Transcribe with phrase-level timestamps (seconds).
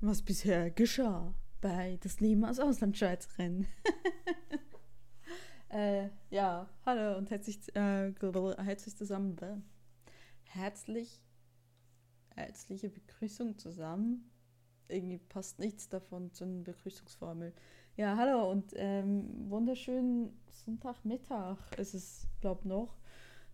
[0.00, 3.66] was bisher geschah bei Das Leben als Auslandschweizerin.
[5.68, 8.12] äh, ja, hallo und herzlich, äh,
[8.58, 9.36] herzlich zusammen.
[10.44, 11.22] Herzlich,
[12.34, 14.30] herzliche Begrüßung zusammen.
[14.88, 17.52] Irgendwie passt nichts davon zu einer Begrüßungsformel.
[17.96, 22.96] Ja, hallo und ähm, wunderschönen Sonntagmittag ist es, glaube noch.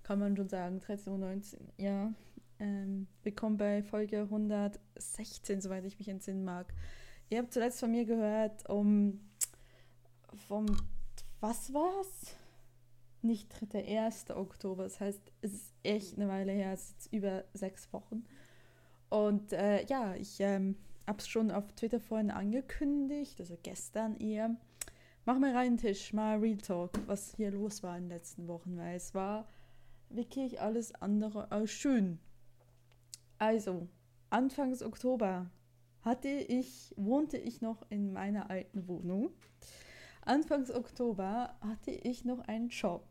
[0.05, 1.61] Kann man schon sagen, 13.19 Uhr.
[1.77, 2.15] Ja,
[2.59, 6.73] ähm, willkommen bei Folge 116, soweit ich mich entsinnen mag.
[7.29, 9.21] Ihr habt zuletzt von mir gehört, um
[10.47, 10.67] vom,
[11.41, 12.37] was war's?
[13.23, 13.99] Nicht 3.
[13.99, 14.31] 1.
[14.31, 18.25] Oktober, das heißt, es ist echt eine Weile her, es ist über sechs Wochen.
[19.09, 20.77] Und äh, ja, ich ähm,
[21.07, 24.57] habe es schon auf Twitter vorhin angekündigt, also gestern eher.
[25.25, 28.77] Mach mal rein Tisch, mal Real Talk, was hier los war in den letzten Wochen,
[28.77, 29.49] weil es war
[30.09, 32.21] wirklich alles andere als schön.
[33.39, 33.89] Also,
[34.31, 35.51] Anfangs Oktober
[36.03, 39.31] hatte ich, wohnte ich noch in meiner alten Wohnung.
[40.23, 43.07] Anfangs Oktober hatte ich noch einen Job.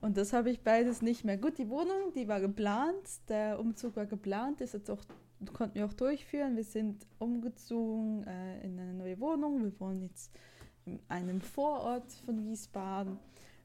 [0.00, 1.38] Und das habe ich beides nicht mehr.
[1.38, 5.02] Gut, die Wohnung, die war geplant, der Umzug war geplant, ist jetzt auch,
[5.54, 6.56] konnten wir auch durchführen.
[6.56, 9.62] Wir sind umgezogen äh, in eine neue Wohnung.
[9.62, 10.30] Wir wohnen jetzt
[10.84, 13.18] in einem Vorort von Wiesbaden.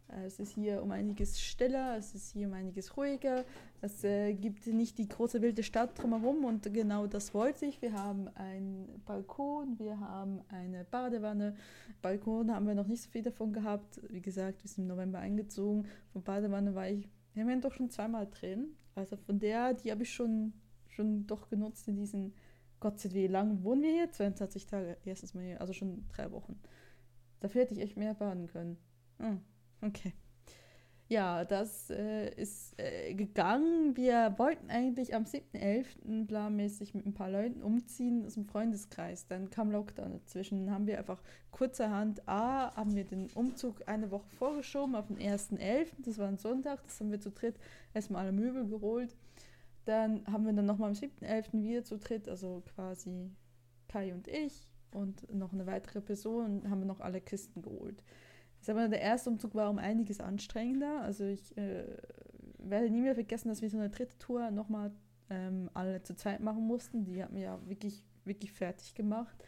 [0.09, 3.45] Äh, es ist hier um einiges stiller, es ist hier um einiges ruhiger.
[3.81, 7.81] Es äh, gibt nicht die große wilde Stadt drumherum und genau das wollte ich.
[7.81, 11.55] Wir haben einen Balkon, wir haben eine Badewanne.
[12.01, 13.99] Balkon haben wir noch nicht so viel davon gehabt.
[14.09, 15.87] Wie gesagt, wir sind im November eingezogen.
[16.11, 18.75] Von Badewanne war ich, wir haben ja doch schon zweimal drin.
[18.95, 20.53] Also von der, die habe ich schon,
[20.87, 22.33] schon doch genutzt in diesen,
[22.79, 24.11] Gott sei Dank, wie lange wohnen wir hier?
[24.11, 26.59] 22 Tage, erstens mal hier, also schon drei Wochen.
[27.39, 28.77] Dafür hätte ich echt mehr baden können.
[29.19, 29.39] Hm.
[29.81, 30.13] Okay.
[31.07, 33.97] Ja, das äh, ist äh, gegangen.
[33.97, 36.27] Wir wollten eigentlich am 7.11.
[36.27, 39.25] planmäßig mit ein paar Leuten umziehen aus dem Freundeskreis.
[39.25, 40.65] Dann kam Lockdown dazwischen.
[40.65, 41.19] Dann haben wir einfach
[41.49, 45.87] kurzerhand, A, haben wir den Umzug eine Woche vorgeschoben auf den 1.11.
[45.97, 46.83] Das war ein Sonntag.
[46.83, 47.55] Das haben wir zu dritt
[47.95, 49.15] erstmal alle Möbel geholt.
[49.85, 51.63] Dann haben wir dann nochmal am 7.11.
[51.63, 53.31] wieder zu dritt, also quasi
[53.87, 58.03] Kai und ich und noch eine weitere Person, haben wir noch alle Kisten geholt.
[58.61, 61.01] Ich der erste Umzug war um einiges anstrengender.
[61.01, 61.85] Also ich äh,
[62.57, 64.91] werde nie mehr vergessen, dass wir so eine dritte Tour nochmal
[65.29, 67.05] ähm, alle zur Zeit machen mussten.
[67.05, 69.43] Die hat mir ja wirklich, wirklich fertig gemacht.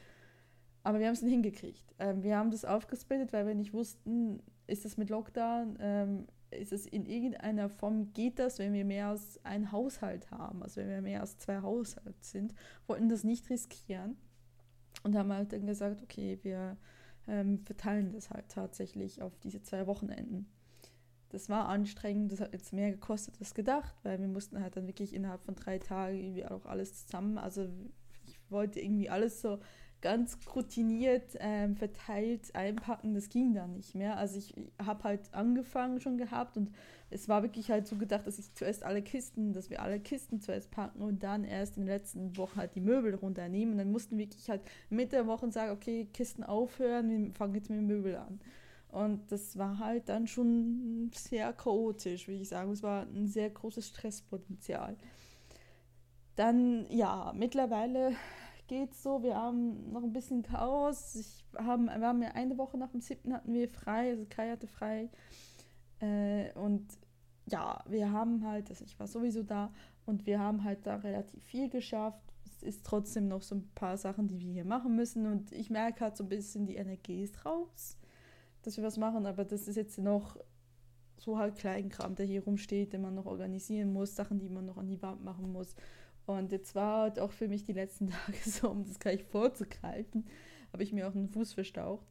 [0.83, 1.93] Aber wir haben es dann hingekriegt.
[1.99, 6.73] Ähm, wir haben das aufgesplittet, weil wir nicht wussten, ist das mit Lockdown, ähm, ist
[6.73, 10.89] es in irgendeiner Form, geht das, wenn wir mehr als ein Haushalt haben, also wenn
[10.89, 12.53] wir mehr als zwei Haushalte sind,
[12.87, 14.17] wollten das nicht riskieren
[15.03, 16.77] und haben halt dann gesagt, okay, wir
[17.27, 20.47] ähm, verteilen das halt tatsächlich auf diese zwei Wochenenden.
[21.29, 24.87] Das war anstrengend, das hat jetzt mehr gekostet als gedacht, weil wir mussten halt dann
[24.87, 27.69] wirklich innerhalb von drei Tagen irgendwie auch alles zusammen, also
[28.25, 29.59] ich wollte irgendwie alles so
[30.01, 34.17] ganz routiniert ähm, verteilt einpacken, das ging dann nicht mehr.
[34.17, 34.53] Also ich
[34.83, 36.71] habe halt angefangen schon gehabt und
[37.11, 40.39] es war wirklich halt so gedacht, dass ich zuerst alle Kisten, dass wir alle Kisten
[40.39, 43.73] zuerst packen und dann erst in den letzten Wochen halt die Möbel runternehmen.
[43.73, 47.53] Und dann mussten wir wirklich halt mit der Woche sagen, okay, Kisten aufhören, wir fangen
[47.53, 48.39] jetzt mit den Möbel an.
[48.87, 52.71] Und das war halt dann schon sehr chaotisch, würde ich sagen.
[52.71, 54.95] Es war ein sehr großes Stresspotenzial.
[56.35, 58.13] Dann, ja, mittlerweile
[58.71, 59.21] geht's so.
[59.21, 61.15] Wir haben noch ein bisschen Chaos.
[61.15, 63.33] Ich haben, wir haben ja eine Woche nach dem 7.
[63.33, 65.09] hatten wir frei, also Kai hatte frei.
[65.99, 66.87] Äh, und
[67.47, 69.73] ja, wir haben halt, also ich war sowieso da
[70.05, 72.23] und wir haben halt da relativ viel geschafft.
[72.45, 75.25] Es ist trotzdem noch so ein paar Sachen, die wir hier machen müssen.
[75.25, 77.97] Und ich merke halt so ein bisschen, die Energie ist raus,
[78.61, 80.37] dass wir was machen, aber das ist jetzt noch
[81.17, 84.77] so halt Kleinkram, der hier rumsteht, den man noch organisieren muss, Sachen, die man noch
[84.77, 85.75] an die Wand machen muss.
[86.37, 90.25] Und jetzt war halt auch für mich die letzten Tage so, um das gleich vorzugreifen,
[90.73, 92.05] habe ich mir auch einen Fuß verstaucht.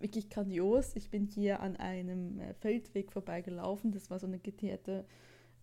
[0.00, 0.94] Wirklich grandios.
[0.96, 3.90] Ich bin hier an einem äh, Feldweg vorbeigelaufen.
[3.90, 5.04] Das war so eine geteerte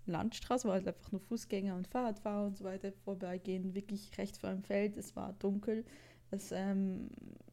[0.06, 3.74] Landstraße, wo halt einfach nur Fußgänger und Fahrradfahrer und so weiter vorbeigehen.
[3.74, 4.98] Wirklich recht vor dem Feld.
[4.98, 5.86] Es war dunkel.
[6.32, 7.10] Es, ähm,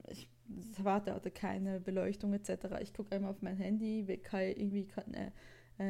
[0.09, 2.79] ich, das hatte keine Beleuchtung etc.
[2.81, 5.33] Ich gucke einmal auf mein Handy, will irgendwie eine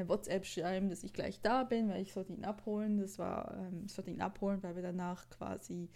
[0.00, 2.98] äh, WhatsApp schreiben, dass ich gleich da bin, weil ich sollte ihn abholen.
[2.98, 5.88] Das war, ähm, ich sollte ihn abholen, weil wir danach quasi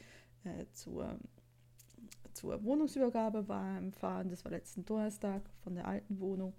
[0.44, 1.18] äh, zur,
[2.32, 4.28] zur Wohnungsübergabe waren, fahren.
[4.28, 6.54] Das war letzten Donnerstag von der alten Wohnung.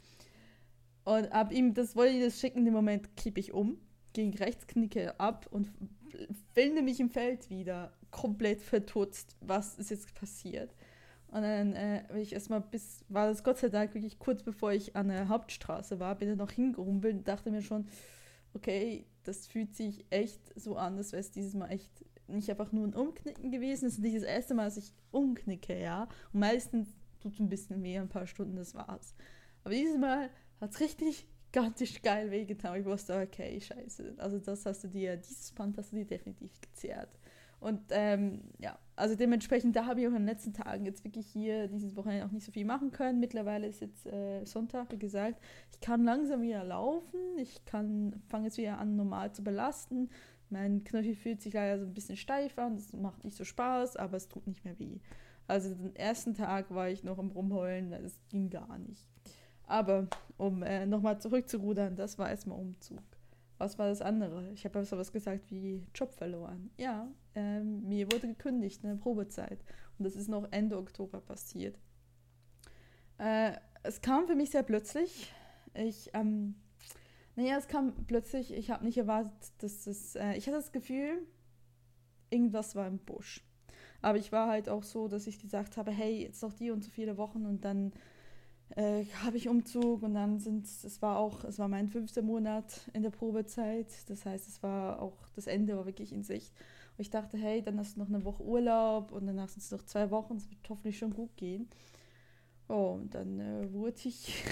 [1.03, 3.79] Und ab ihm, das wollte ich das schicken, dem Moment kippe ich um,
[4.13, 5.71] ging rechts, knicke ab und
[6.53, 10.75] finde mich im Feld wieder, komplett verdutzt, was ist jetzt passiert.
[11.37, 14.71] Und dann äh, bin ich erstmal bis, war das Gott sei Dank wirklich kurz bevor
[14.71, 17.87] ich an der Hauptstraße war, bin dann noch hingerumpelt und dachte mir schon,
[18.55, 21.91] okay, das fühlt sich echt so an, als wäre es dieses Mal echt
[22.27, 23.85] nicht einfach nur ein Umknicken gewesen.
[23.85, 26.07] Es ist nicht das erste Mal, dass ich umknicke, ja.
[26.33, 26.89] Und meistens
[27.19, 29.13] tut es ein bisschen weh, ein paar Stunden, das war's.
[29.63, 30.29] Aber dieses Mal
[30.59, 32.79] hat es richtig gigantisch geil wehgetan.
[32.79, 34.15] Ich wusste, okay, scheiße.
[34.17, 37.09] Also das hast du dir, dieses Band hast du dir definitiv gezerrt.
[37.59, 41.27] Und ähm, ja, also dementsprechend, da habe ich auch in den letzten Tagen jetzt wirklich
[41.27, 43.19] hier dieses Wochenende auch nicht so viel machen können.
[43.19, 45.41] Mittlerweile ist jetzt äh, Sonntag, wie gesagt.
[45.71, 47.19] Ich kann langsam wieder laufen.
[47.37, 50.09] Ich kann fange jetzt wieder an, normal zu belasten.
[50.49, 52.75] Mein Knöchel fühlt sich leider so ein bisschen steif an.
[52.75, 54.99] Das macht nicht so Spaß, aber es tut nicht mehr weh.
[55.47, 59.07] Also den ersten Tag war ich noch im Rumheulen, das ging gar nicht.
[59.65, 60.07] Aber
[60.37, 63.03] um äh, nochmal zurückzurudern, das war erstmal Umzug.
[63.57, 64.51] Was war das andere?
[64.53, 66.69] Ich habe sowas gesagt wie Job verloren.
[66.77, 69.59] Ja, ähm, mir wurde gekündigt, eine Probezeit.
[69.97, 71.79] Und das ist noch Ende Oktober passiert.
[73.17, 75.33] Äh, es kam für mich sehr plötzlich.
[75.73, 76.55] Ich, ähm,
[77.35, 81.25] naja, es kam plötzlich, ich habe nicht erwartet, dass es, äh, ich hatte das Gefühl,
[82.29, 83.43] irgendwas war im Busch.
[84.01, 86.83] Aber ich war halt auch so, dass ich gesagt habe, hey, jetzt noch die und
[86.83, 87.91] so viele Wochen und dann
[88.77, 92.81] äh, habe ich Umzug und dann sind es war auch, es war mein fünfter Monat
[92.93, 93.87] in der Probezeit.
[94.07, 96.53] Das heißt, es war auch, das Ende war wirklich in Sicht.
[96.95, 99.71] Und ich dachte, hey, dann hast du noch eine Woche Urlaub und danach sind es
[99.71, 101.67] noch zwei Wochen, es wird hoffentlich schon gut gehen.
[102.69, 104.43] Oh, und dann äh, wurde ich,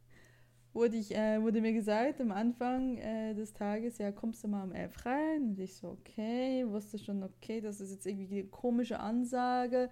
[0.74, 4.64] wurde ich, äh, wurde mir gesagt am Anfang äh, des Tages, ja, kommst du mal
[4.64, 5.42] um elf rein?
[5.50, 9.88] Und ich so, okay, wusste schon, okay, das ist jetzt irgendwie eine komische Ansage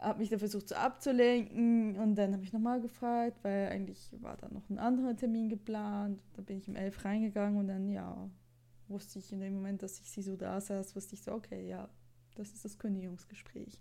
[0.00, 4.36] habe mich da versucht so abzulenken und dann habe ich nochmal gefragt, weil eigentlich war
[4.36, 6.20] da noch ein anderer Termin geplant.
[6.34, 8.30] Da bin ich um elf reingegangen und dann, ja,
[8.88, 11.68] wusste ich in dem Moment, dass ich sie so da saß, wusste ich so, okay,
[11.68, 11.88] ja,
[12.34, 13.78] das ist das Kündigungsgespräch.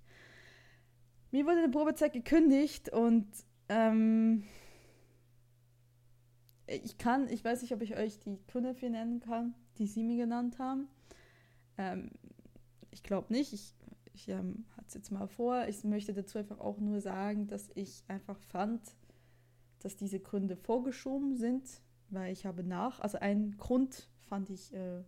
[1.31, 3.27] Mir wurde eine Probezeit gekündigt und
[3.69, 4.43] ähm,
[6.67, 10.03] ich kann, ich weiß nicht, ob ich euch die Gründe für nennen kann, die sie
[10.03, 10.87] mir genannt haben.
[11.77, 12.11] Ähm,
[12.91, 13.53] ich glaube nicht.
[13.53, 13.73] Ich
[14.19, 15.67] ich ähm, es jetzt mal vor.
[15.67, 18.81] Ich möchte dazu einfach auch nur sagen, dass ich einfach fand,
[19.79, 25.03] dass diese Gründe vorgeschoben sind, weil ich habe nach, also einen Grund fand ich äh,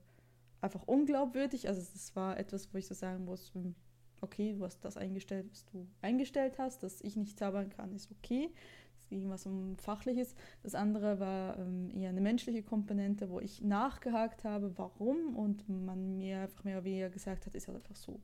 [0.61, 1.67] einfach unglaubwürdig.
[1.67, 3.75] Also es war etwas, wo ich so sagen muss, hm,
[4.21, 8.11] okay, du hast das eingestellt, was du eingestellt hast, dass ich nicht zaubern kann, ist
[8.11, 8.51] okay.
[8.99, 10.35] Es ging was um Fachliches.
[10.63, 16.17] Das andere war ähm, eher eine menschliche Komponente, wo ich nachgehakt habe, warum und man
[16.17, 18.21] mir einfach mehr oder weniger gesagt hat, ist halt einfach so.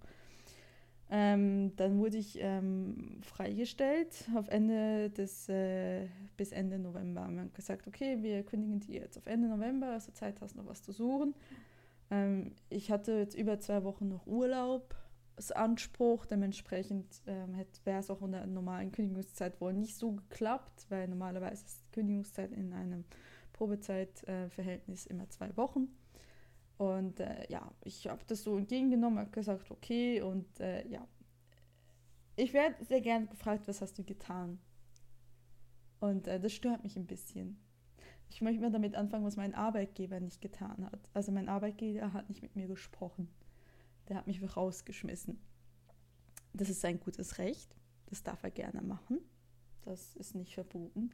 [1.09, 7.21] Ähm, dann wurde ich ähm, freigestellt auf Ende des, äh, bis Ende November.
[7.21, 10.65] Man hat gesagt, okay, wir kündigen die jetzt auf Ende November, also Zeit hast noch
[10.65, 11.33] was zu suchen.
[12.11, 17.55] Ähm, ich hatte jetzt über zwei Wochen noch Urlaubsanspruch, dementsprechend ähm,
[17.85, 22.51] wäre es auch in der normalen Kündigungszeit wohl nicht so geklappt, weil normalerweise ist Kündigungszeit
[22.51, 23.05] in einem
[23.53, 25.87] Probezeitverhältnis äh, immer zwei Wochen.
[26.77, 31.07] Und äh, ja, ich habe das so entgegengenommen, habe gesagt, okay, und äh, ja.
[32.35, 34.59] Ich werde sehr gerne gefragt, was hast du getan?
[35.99, 37.57] Und äh, das stört mich ein bisschen.
[38.29, 41.09] Ich möchte mal damit anfangen, was mein Arbeitgeber nicht getan hat.
[41.13, 43.29] Also mein Arbeitgeber hat nicht mit mir gesprochen.
[44.07, 45.39] Der hat mich rausgeschmissen.
[46.53, 47.75] Das ist sein gutes Recht.
[48.07, 49.19] Das darf er gerne machen.
[49.85, 51.11] Das ist nicht verboten.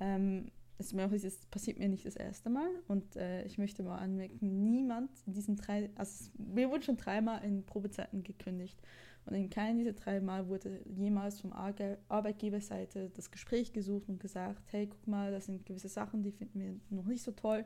[0.00, 5.10] Ähm, es passiert mir nicht das erste Mal und äh, ich möchte mal anmerken, niemand
[5.26, 8.80] in diesen drei, also mir wurde schon dreimal in Probezeiten gekündigt
[9.24, 14.62] und in keinem dieser drei Mal wurde jemals vom Arbeitgeberseite das Gespräch gesucht und gesagt,
[14.72, 17.64] hey, guck mal, das sind gewisse Sachen, die finden wir noch nicht so toll,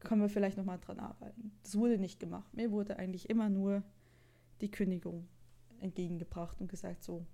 [0.00, 1.52] können wir vielleicht nochmal dran arbeiten.
[1.62, 2.52] Das wurde nicht gemacht.
[2.54, 3.82] Mir wurde eigentlich immer nur
[4.60, 5.26] die Kündigung
[5.80, 7.26] entgegengebracht und gesagt, so,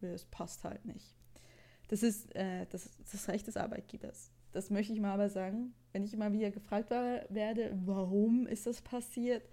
[0.00, 1.16] es passt halt nicht.
[1.88, 4.32] Das ist äh, das, das Recht des Arbeitgebers.
[4.52, 5.74] Das möchte ich mal aber sagen.
[5.92, 9.48] Wenn ich immer wieder gefragt war, werde, warum ist das passiert,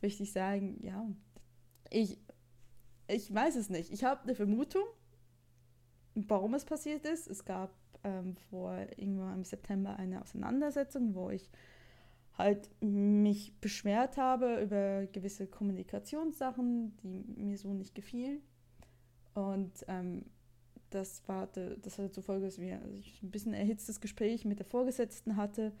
[0.00, 1.06] möchte ich sagen, ja,
[1.90, 2.18] ich,
[3.08, 3.92] ich weiß es nicht.
[3.92, 4.84] Ich habe eine Vermutung,
[6.14, 7.26] warum es passiert ist.
[7.26, 11.50] Es gab ähm, vor irgendwann im September eine Auseinandersetzung, wo ich
[12.36, 18.40] halt mich beschwert habe über gewisse Kommunikationssachen, die mir so nicht gefielen.
[19.34, 20.24] Und ähm,
[20.90, 24.66] das war das hatte zur Folge, dass also ich ein bisschen erhitztes Gespräch mit der
[24.66, 25.72] Vorgesetzten hatte,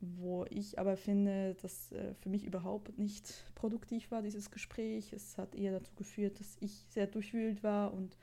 [0.00, 5.12] wo ich aber finde, dass äh, für mich überhaupt nicht produktiv war, dieses Gespräch.
[5.12, 8.16] Es hat eher dazu geführt, dass ich sehr durchwühlt war und,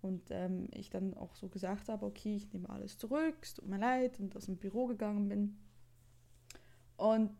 [0.00, 3.66] und ähm, ich dann auch so gesagt habe, okay, ich nehme alles zurück, es tut
[3.66, 5.58] mir leid und aus dem Büro gegangen bin.
[6.96, 7.36] Und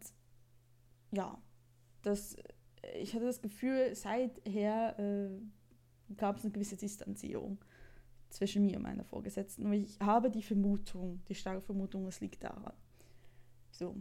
[1.13, 1.41] ja,
[2.03, 2.37] das,
[3.01, 7.59] ich hatte das Gefühl, seither äh, gab es eine gewisse Distanzierung
[8.33, 9.67] zwischen mir und meiner Vorgesetzten.
[9.67, 12.73] Und ich habe die Vermutung, die starke Vermutung, es liegt daran.
[13.71, 13.97] So,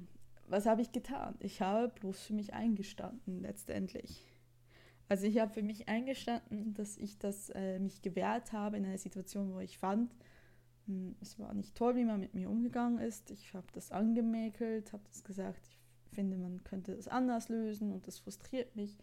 [0.47, 1.35] was habe ich getan?
[1.39, 4.25] Ich habe bloß für mich eingestanden, letztendlich.
[5.07, 8.97] Also ich habe für mich eingestanden, dass ich das äh, mich gewehrt habe in einer
[8.97, 10.13] Situation, wo ich fand,
[10.87, 13.31] mh, hm, es war nicht toll, wie man mit mir umgegangen ist.
[13.31, 18.07] Ich habe das angemäkelt, habe das gesagt, ich finde, man könnte das anders lösen und
[18.07, 18.97] das frustriert mich.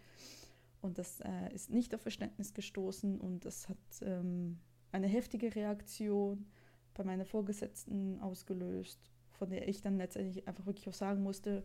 [0.80, 4.58] Und das äh, ist nicht auf Verständnis gestoßen und das hat ähm,
[4.92, 6.46] eine heftige Reaktion
[6.94, 11.64] bei meiner Vorgesetzten ausgelöst, von der ich dann letztendlich einfach wirklich auch sagen musste,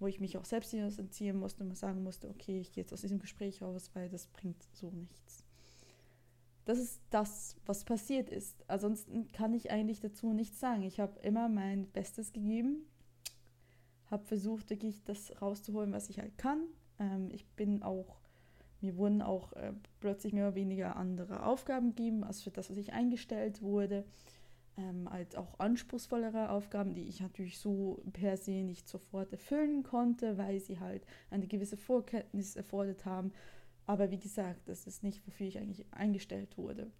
[0.00, 3.00] wo ich mich auch selbst entziehen musste und sagen musste, okay, ich gehe jetzt aus
[3.00, 5.44] diesem Gespräch raus, weil das bringt so nichts.
[6.64, 8.64] Das ist das, was passiert ist.
[8.68, 10.82] Ansonsten kann ich eigentlich dazu nichts sagen.
[10.82, 12.86] Ich habe immer mein Bestes gegeben,
[14.06, 16.64] habe versucht, wirklich das rauszuholen, was ich halt kann.
[16.98, 18.23] Ähm, ich bin auch
[18.84, 22.76] mir wurden auch äh, plötzlich mehr oder weniger andere Aufgaben gegeben, als für das, was
[22.76, 24.04] ich eingestellt wurde.
[24.76, 30.36] Ähm, halt auch anspruchsvollere Aufgaben, die ich natürlich so per se nicht sofort erfüllen konnte,
[30.36, 33.32] weil sie halt eine gewisse Vorkenntnis erfordert haben.
[33.86, 36.90] Aber wie gesagt, das ist nicht, wofür ich eigentlich eingestellt wurde.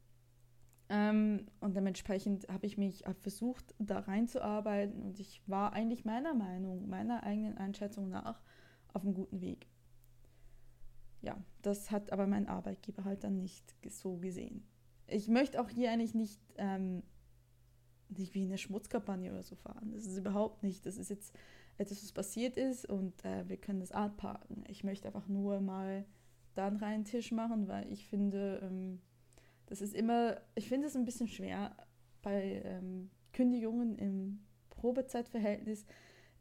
[0.88, 6.88] Ähm, und dementsprechend habe ich mich versucht, da reinzuarbeiten und ich war eigentlich meiner Meinung,
[6.88, 8.40] meiner eigenen Einschätzung nach
[8.92, 9.66] auf einem guten Weg
[11.24, 14.66] ja, das hat aber mein Arbeitgeber halt dann nicht so gesehen.
[15.06, 17.02] Ich möchte auch hier eigentlich nicht, ähm,
[18.08, 19.92] nicht wie eine Schmutzkampagne oder so fahren.
[19.92, 20.84] Das ist überhaupt nicht.
[20.86, 21.34] Das ist jetzt
[21.78, 24.64] etwas, was passiert ist und äh, wir können das abparken.
[24.68, 26.04] Ich möchte einfach nur mal
[26.54, 29.00] da einen reinen Tisch machen, weil ich finde, ähm,
[29.66, 31.76] das ist immer, ich finde es ein bisschen schwer
[32.22, 35.86] bei ähm, Kündigungen im Probezeitverhältnis.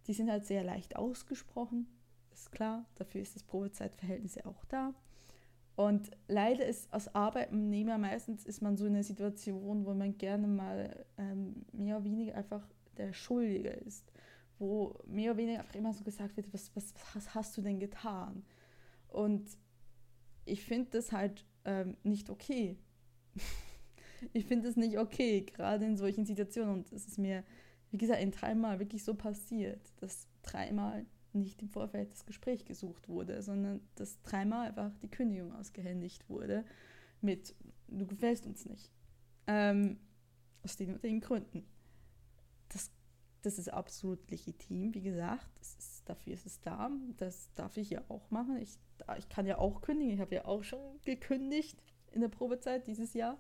[0.08, 1.88] Die sind halt sehr leicht ausgesprochen
[2.34, 4.94] ist klar, dafür ist das Probezeitverhältnis ja auch da.
[5.76, 10.48] Und leider ist als Arbeitnehmer meistens ist man so in einer Situation, wo man gerne
[10.48, 14.12] mal ähm, mehr oder weniger einfach der Schuldige ist.
[14.60, 17.80] Wo mehr oder weniger einfach immer so gesagt wird, was, was, was hast du denn
[17.80, 18.46] getan?
[19.08, 19.50] Und
[20.46, 22.78] ich finde das halt ähm, nicht okay.
[24.34, 26.72] ich finde das nicht okay, gerade in solchen Situationen.
[26.72, 27.44] Und es ist mir,
[27.90, 33.10] wie gesagt, in dreimal wirklich so passiert, dass dreimal nicht im Vorfeld das Gespräch gesucht
[33.10, 36.66] wurde, sondern dass dreimal einfach die Kündigung ausgehändigt wurde
[37.22, 37.56] mit,
[37.88, 38.92] du gefällst uns nicht.
[39.48, 40.00] Ähm,
[40.64, 41.66] aus den und den Gründen.
[42.70, 42.92] Das,
[43.42, 45.50] das ist absolut legitim, wie gesagt.
[45.60, 46.90] Ist, dafür ist es da.
[47.18, 48.58] Das darf ich ja auch machen.
[48.58, 48.78] Ich,
[49.18, 50.14] ich kann ja auch kündigen.
[50.14, 53.40] Ich habe ja auch schon gekündigt in der Probezeit dieses Jahr.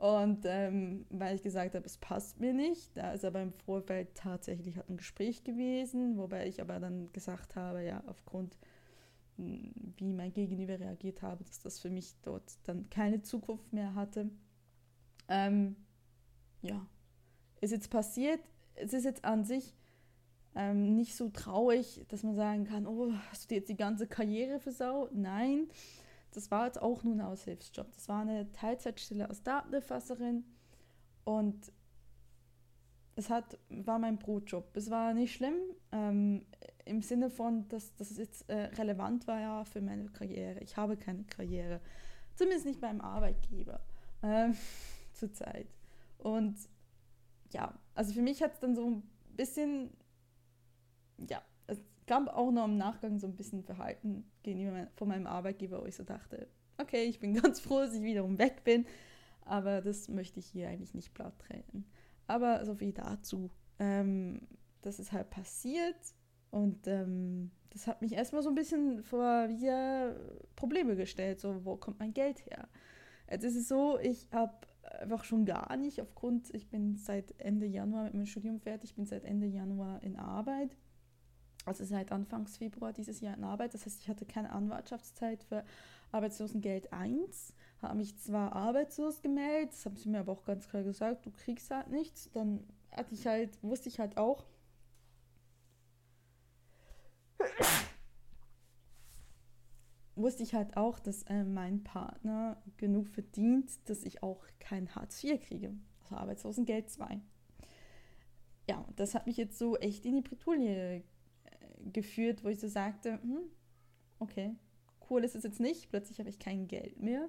[0.00, 4.14] Und ähm, weil ich gesagt habe, es passt mir nicht, da ist aber im Vorfeld
[4.14, 8.56] tatsächlich ein Gespräch gewesen, wobei ich aber dann gesagt habe, ja, aufgrund
[9.36, 13.94] hm, wie mein Gegenüber reagiert habe, dass das für mich dort dann keine Zukunft mehr
[13.94, 14.30] hatte.
[15.28, 15.76] Ähm,
[16.62, 16.86] ja,
[17.60, 18.40] ist jetzt passiert.
[18.76, 19.74] Es ist jetzt an sich
[20.54, 24.06] ähm, nicht so traurig, dass man sagen kann, oh, hast du dir jetzt die ganze
[24.06, 25.14] Karriere versaut?
[25.14, 25.68] Nein,
[26.32, 27.92] das war jetzt auch nur ein Aushilfsjob.
[27.92, 30.44] Das war eine Teilzeitstelle als Datenerfasserin
[31.24, 31.72] und
[33.16, 34.76] es hat, war mein Brotjob.
[34.76, 35.56] Es war nicht schlimm,
[35.92, 36.46] ähm,
[36.84, 40.60] im Sinne von, dass, dass es jetzt äh, relevant war ja für meine Karriere.
[40.60, 41.80] Ich habe keine Karriere,
[42.34, 43.80] zumindest nicht beim Arbeitgeber
[44.22, 44.56] ähm,
[45.12, 45.68] zurzeit.
[46.18, 46.56] Und
[47.52, 49.02] ja, also für mich hat es dann so ein
[49.36, 49.90] bisschen,
[51.28, 51.42] ja,
[52.10, 55.94] gab auch noch im Nachgang so ein bisschen Verhalten gegenüber von meinem Arbeitgeber, wo ich
[55.94, 58.84] so dachte, okay, ich bin ganz froh, dass ich wiederum weg bin,
[59.42, 61.86] aber das möchte ich hier eigentlich nicht platt treten.
[62.26, 63.48] Aber so viel dazu.
[63.78, 64.40] Ähm,
[64.82, 66.16] das ist halt passiert
[66.50, 70.16] und ähm, das hat mich erstmal so ein bisschen vor wieder
[70.56, 71.38] Probleme gestellt.
[71.38, 72.68] So, wo kommt mein Geld her?
[73.30, 74.66] Jetzt ist es so, ich habe
[74.98, 78.96] einfach schon gar nicht aufgrund, ich bin seit Ende Januar mit meinem Studium fertig, ich
[78.96, 80.76] bin seit Ende Januar in Arbeit
[81.66, 83.74] also seit Anfangs Februar dieses Jahr in Arbeit.
[83.74, 85.64] Das heißt, ich hatte keine Anwartschaftszeit für
[86.12, 90.82] Arbeitslosengeld 1, habe mich zwar arbeitslos gemeldet, das haben sie mir aber auch ganz klar
[90.82, 92.30] gesagt, du kriegst halt nichts.
[92.32, 94.44] Dann hatte ich halt, wusste ich halt auch,
[100.16, 105.22] wusste ich halt auch, dass äh, mein Partner genug verdient, dass ich auch kein Hartz
[105.22, 107.20] IV kriege, also Arbeitslosengeld 2.
[108.68, 111.02] Ja, das hat mich jetzt so echt in die Bretouille
[111.92, 113.42] geführt, wo ich so sagte, hm,
[114.18, 114.54] okay,
[115.08, 117.28] cool ist es jetzt nicht, plötzlich habe ich kein Geld mehr.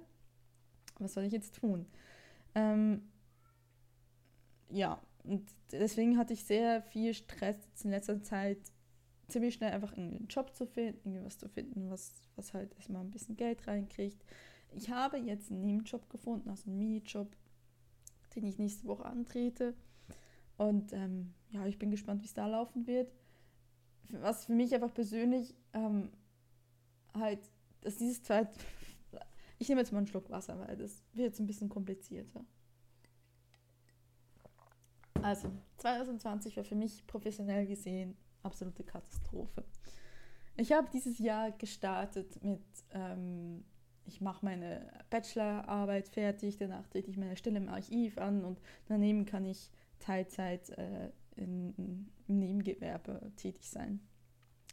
[1.00, 1.88] Was soll ich jetzt tun?
[2.54, 3.10] Ähm,
[4.70, 8.60] ja, und deswegen hatte ich sehr viel Stress in letzter Zeit,
[9.28, 13.12] ziemlich schnell einfach einen Job zu finden, irgendwas zu finden, was, was halt erstmal ein
[13.12, 14.24] bisschen Geld reinkriegt.
[14.74, 17.36] Ich habe jetzt einen Nebenjob gefunden, also einen Minijob,
[18.36, 19.74] den ich nächste Woche antrete.
[20.58, 23.12] Und ähm, ja, ich bin gespannt, wie es da laufen wird
[24.20, 26.12] was für mich einfach persönlich ähm,
[27.14, 27.40] halt,
[27.82, 28.50] dass dieses Zeit.
[29.60, 32.44] Ich nehme jetzt mal einen Schluck Wasser, weil das wird jetzt ein bisschen komplizierter.
[35.22, 39.64] Also, 2020 war für mich professionell gesehen absolute Katastrophe.
[40.58, 43.64] Ich habe dieses Jahr gestartet mit, ähm,
[44.06, 49.26] ich mache meine Bachelorarbeit fertig, danach trete ich meine Stelle im Archiv an und daneben
[49.26, 54.00] kann ich Teilzeit äh, in, im Nebengewerbe tätig sein.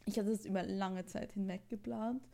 [0.05, 2.27] Ich hatte das über lange Zeit hinweg geplant.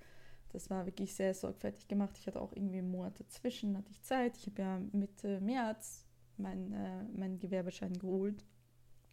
[0.49, 2.17] Das war wirklich sehr sorgfältig gemacht.
[2.17, 4.37] Ich hatte auch irgendwie Monate dazwischen, hatte ich Zeit.
[4.37, 6.05] Ich habe ja Mitte März
[6.37, 8.45] meinen äh, mein Gewerbeschein geholt.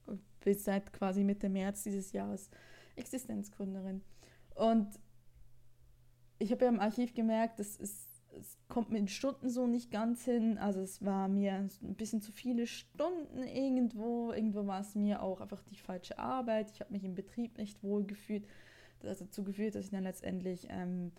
[0.06, 2.50] Und bin seit quasi Mitte März dieses Jahres
[2.96, 4.02] Existenzgründerin.
[4.54, 4.88] Und
[6.38, 9.90] ich habe ja im Archiv gemerkt, dass es es kommt mit den Stunden so nicht
[9.90, 10.58] ganz hin.
[10.58, 14.32] Also es war mir ein bisschen zu viele Stunden irgendwo.
[14.32, 16.70] Irgendwo war es mir auch einfach die falsche Arbeit.
[16.70, 18.46] Ich habe mich im Betrieb nicht wohl gefühlt.
[19.00, 21.12] Das hat dazu geführt, dass ich dann letztendlich ähm,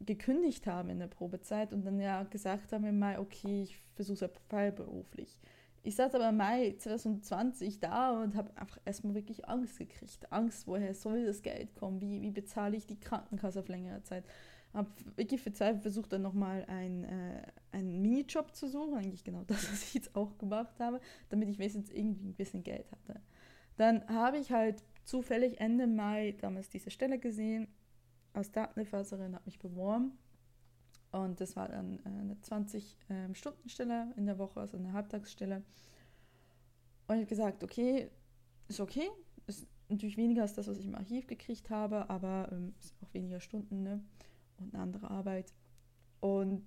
[0.00, 4.24] gekündigt habe in der Probezeit und dann ja gesagt habe im Mai, okay, ich versuche
[4.24, 5.38] es freiberuflich.
[5.82, 10.30] Ich saß aber im Mai 2020 da und habe einfach erstmal wirklich Angst gekriegt.
[10.32, 12.00] Angst, woher soll das Geld kommen?
[12.00, 14.24] Wie, wie bezahle ich die Krankenkasse auf längere Zeit?
[14.74, 19.70] Habe wirklich verzweifelt versucht, dann nochmal ein, äh, einen Minijob zu suchen, eigentlich genau das,
[19.70, 23.20] was ich jetzt auch gemacht habe, damit ich wenigstens irgendwie ein bisschen Geld hatte.
[23.76, 27.68] Dann habe ich halt zufällig Ende Mai damals diese Stelle gesehen,
[28.32, 30.18] als Datenerfasserin, habe mich beworben
[31.10, 35.62] und das war dann äh, eine 20-Stunden-Stelle ähm, in der Woche, also eine Halbtagsstelle.
[37.06, 38.10] Und ich habe gesagt, okay,
[38.68, 39.08] ist okay,
[39.46, 43.14] ist natürlich weniger als das, was ich im Archiv gekriegt habe, aber ähm, ist auch
[43.14, 44.04] weniger Stunden, ne?
[44.58, 45.52] Und eine andere Arbeit.
[46.20, 46.64] Und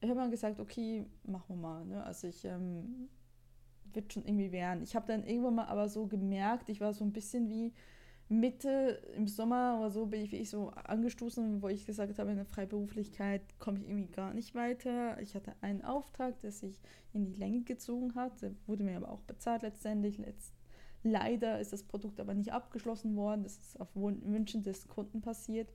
[0.00, 1.84] ich habe mal gesagt, okay, machen wir mal.
[1.84, 2.02] Ne?
[2.04, 3.08] Also ich ähm,
[3.92, 4.82] wird schon irgendwie werden.
[4.82, 7.72] Ich habe dann irgendwann mal aber so gemerkt, ich war so ein bisschen wie
[8.28, 12.36] Mitte im Sommer oder so bin ich, ich so angestoßen, wo ich gesagt habe, in
[12.36, 15.20] der Freiberuflichkeit komme ich irgendwie gar nicht weiter.
[15.20, 16.80] Ich hatte einen Auftrag, der sich
[17.12, 20.18] in die Länge gezogen hat, der wurde mir aber auch bezahlt letztendlich.
[20.18, 20.52] Letzt,
[21.04, 23.44] leider ist das Produkt aber nicht abgeschlossen worden.
[23.44, 25.72] Das ist auf Wünschen des Kunden passiert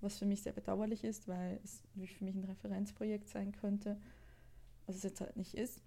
[0.00, 3.98] was für mich sehr bedauerlich ist, weil es für mich ein Referenzprojekt sein könnte,
[4.86, 5.82] was es jetzt halt nicht ist.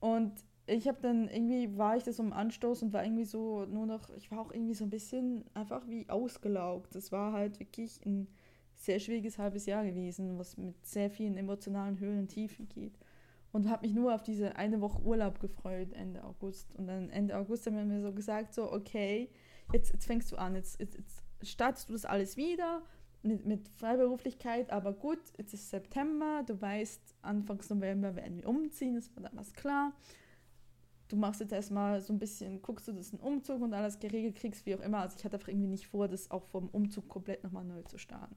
[0.00, 0.32] Und
[0.66, 4.10] ich habe dann irgendwie, war ich das um Anstoß und war irgendwie so nur noch,
[4.16, 6.94] ich war auch irgendwie so ein bisschen einfach wie ausgelaugt.
[6.94, 8.26] Das war halt wirklich ein
[8.74, 12.98] sehr schwieriges halbes Jahr gewesen, was mit sehr vielen emotionalen Höhen und Tiefen geht.
[13.52, 16.74] Und habe mich nur auf diese eine Woche Urlaub gefreut, Ende August.
[16.74, 19.30] Und dann Ende August haben wir mir so gesagt, so, okay,
[19.72, 22.82] jetzt, jetzt fängst du an, jetzt, jetzt, jetzt startest du das alles wieder
[23.26, 28.94] mit, mit Freiberuflichkeit, aber gut, jetzt ist September, du weißt, Anfangs November werden wir umziehen,
[28.94, 29.92] das war damals klar.
[31.08, 34.36] Du machst jetzt erstmal so ein bisschen, guckst du, dass ein Umzug und alles geregelt
[34.36, 34.98] kriegst, wie auch immer.
[34.98, 37.96] Also ich hatte einfach irgendwie nicht vor, das auch vom Umzug komplett nochmal neu zu
[37.96, 38.34] starten.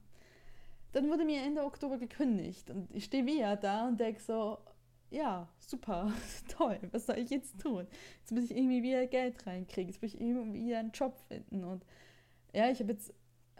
[0.92, 4.58] Dann wurde mir Ende Oktober gekündigt und ich stehe wieder da und denke so,
[5.10, 6.12] ja, super,
[6.48, 7.86] toll, was soll ich jetzt tun?
[8.20, 11.64] Jetzt muss ich irgendwie wieder Geld reinkriegen, jetzt muss ich irgendwie wieder einen Job finden
[11.64, 11.84] und
[12.52, 13.12] ja, ich habe jetzt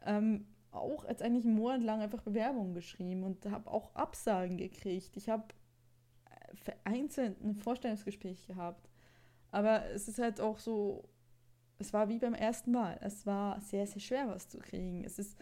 [0.04, 5.16] ähm, auch jetzt eigentlich einen Monat lang einfach Bewerbungen geschrieben und habe auch Absagen gekriegt.
[5.16, 5.44] Ich habe
[6.26, 8.88] äh, vereinzelt ein Vorstellungsgespräch gehabt.
[9.50, 11.08] Aber es ist halt auch so,
[11.78, 12.98] es war wie beim ersten Mal.
[13.02, 15.04] Es war sehr, sehr schwer, was zu kriegen.
[15.04, 15.36] Es ist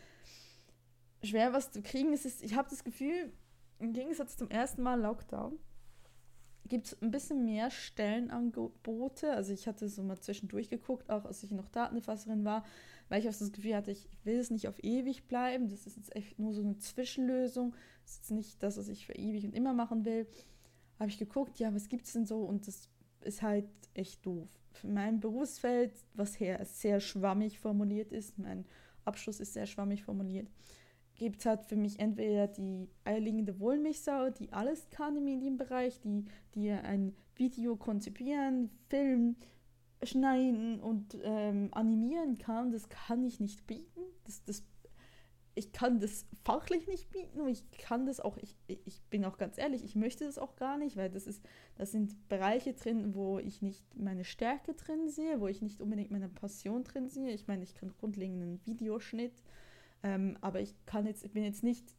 [1.23, 2.13] schwer, was zu kriegen.
[2.13, 3.33] Es ist, ich habe das Gefühl,
[3.79, 5.59] im Gegensatz zum ersten Mal Lockdown,
[6.69, 9.33] gibt es ein bisschen mehr Stellenangebote.
[9.33, 12.65] Also ich hatte so mal zwischendurch geguckt, auch als ich noch Datenerfasserin war,
[13.09, 15.69] weil ich auch das Gefühl hatte, ich will es nicht auf ewig bleiben.
[15.69, 17.75] Das ist jetzt echt nur so eine Zwischenlösung.
[18.03, 20.27] Das ist jetzt nicht das, was ich für ewig und immer machen will.
[20.99, 22.43] Habe ich geguckt, ja, was gibt es denn so?
[22.43, 22.89] Und das
[23.23, 24.49] ist halt echt doof.
[24.73, 28.65] Für mein Berufsfeld, was her sehr schwammig formuliert ist, mein
[29.05, 30.49] Abschluss ist sehr schwammig formuliert,
[31.19, 36.25] gibt es halt für mich entweder die eierlegende Wollmilchsau, die alles kann im Medienbereich, die,
[36.55, 39.37] die ein Video konzipieren, filmen,
[40.03, 44.01] schneiden und ähm, animieren kann, das kann ich nicht bieten.
[44.25, 44.65] Das, das,
[45.57, 49.39] ich kann das fachlich nicht bieten und ich kann das auch, ich, ich bin auch
[49.39, 53.15] ganz ehrlich, ich möchte das auch gar nicht, weil das ist, das sind Bereiche drin,
[53.15, 57.33] wo ich nicht meine Stärke drin sehe, wo ich nicht unbedingt meine Passion drin sehe.
[57.33, 59.43] Ich meine, ich kann grundlegenden Videoschnitt,
[60.03, 61.95] ähm, aber ich kann jetzt, bin jetzt nicht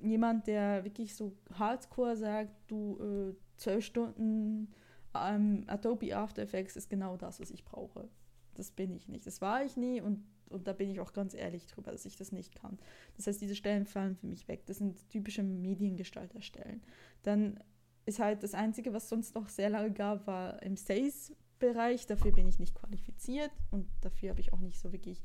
[0.00, 4.72] jemand, der wirklich so hardcore sagt, du äh, zwölf Stunden
[5.14, 8.08] ähm, Adobe After Effects ist genau das, was ich brauche.
[8.54, 9.26] Das bin ich nicht.
[9.26, 12.16] Das war ich nie und, und da bin ich auch ganz ehrlich drüber, dass ich
[12.16, 12.78] das nicht kann.
[13.16, 14.66] Das heißt, diese Stellen fallen für mich weg.
[14.66, 16.82] Das sind typische Mediengestalterstellen.
[17.22, 17.58] Dann
[18.06, 22.06] ist halt das Einzige, was sonst noch sehr lange gab, war im Sales-Bereich.
[22.06, 25.22] Dafür bin ich nicht qualifiziert und dafür habe ich auch nicht so wirklich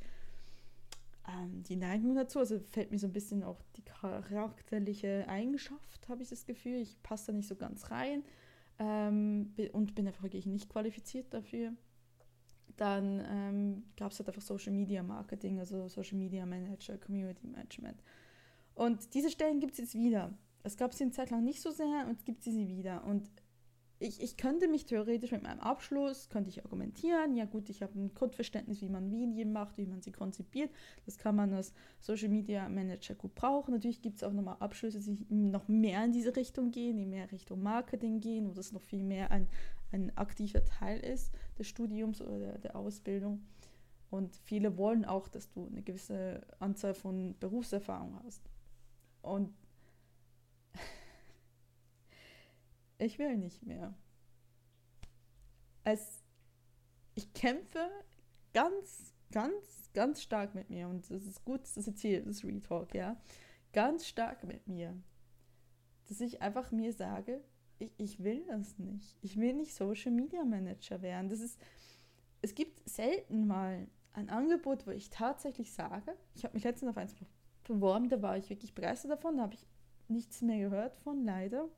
[1.30, 2.39] ähm, die Neigung dazu.
[2.39, 6.82] Also fällt mir so ein bisschen auch die charakterliche Eigenschaft, habe ich das Gefühl.
[6.82, 8.24] Ich passe da nicht so ganz rein
[8.80, 11.74] ähm, und bin einfach wirklich nicht qualifiziert dafür.
[12.78, 18.02] Dann ähm, gab es halt einfach Social Media Marketing, also Social Media Manager, Community Management.
[18.74, 20.34] Und diese Stellen gibt es jetzt wieder.
[20.63, 23.04] Es gab sie eine Zeit lang nicht so sehr und gibt sie wieder.
[23.04, 23.30] Und
[24.00, 28.00] ich, ich könnte mich theoretisch mit meinem Abschluss, könnte ich argumentieren, ja gut, ich habe
[28.00, 30.72] ein Grundverständnis, wie man Medien macht, wie man sie konzipiert.
[31.06, 33.74] Das kann man als Social Media Manager gut brauchen.
[33.74, 37.30] Natürlich gibt es auch nochmal Abschlüsse, die noch mehr in diese Richtung gehen, die mehr
[37.32, 39.50] Richtung Marketing gehen, wo das noch viel mehr ein,
[39.92, 43.42] ein aktiver Teil ist des Studiums oder der, der Ausbildung.
[44.10, 48.50] Und viele wollen auch, dass du eine gewisse Anzahl von Berufserfahrung hast.
[49.22, 49.54] Und
[53.00, 53.94] ich will nicht mehr.
[55.84, 56.22] Es,
[57.16, 57.90] ich kämpfe
[58.54, 62.94] ganz, ganz, ganz stark mit mir und das ist gut, das ist hier das Retalk,
[62.94, 63.20] ja.
[63.74, 64.96] Ganz stark mit mir.
[66.08, 67.42] Dass ich einfach mir sage,
[67.80, 69.18] ich, ich will das nicht.
[69.22, 71.30] Ich will nicht Social Media Manager werden.
[71.30, 71.60] Das ist,
[72.42, 76.98] es gibt selten mal ein Angebot, wo ich tatsächlich sage, ich habe mich letztens auf
[76.98, 77.16] eins
[77.64, 79.66] beworben, da war ich wirklich begeistert davon, da habe ich
[80.08, 81.70] nichts mehr gehört von, leider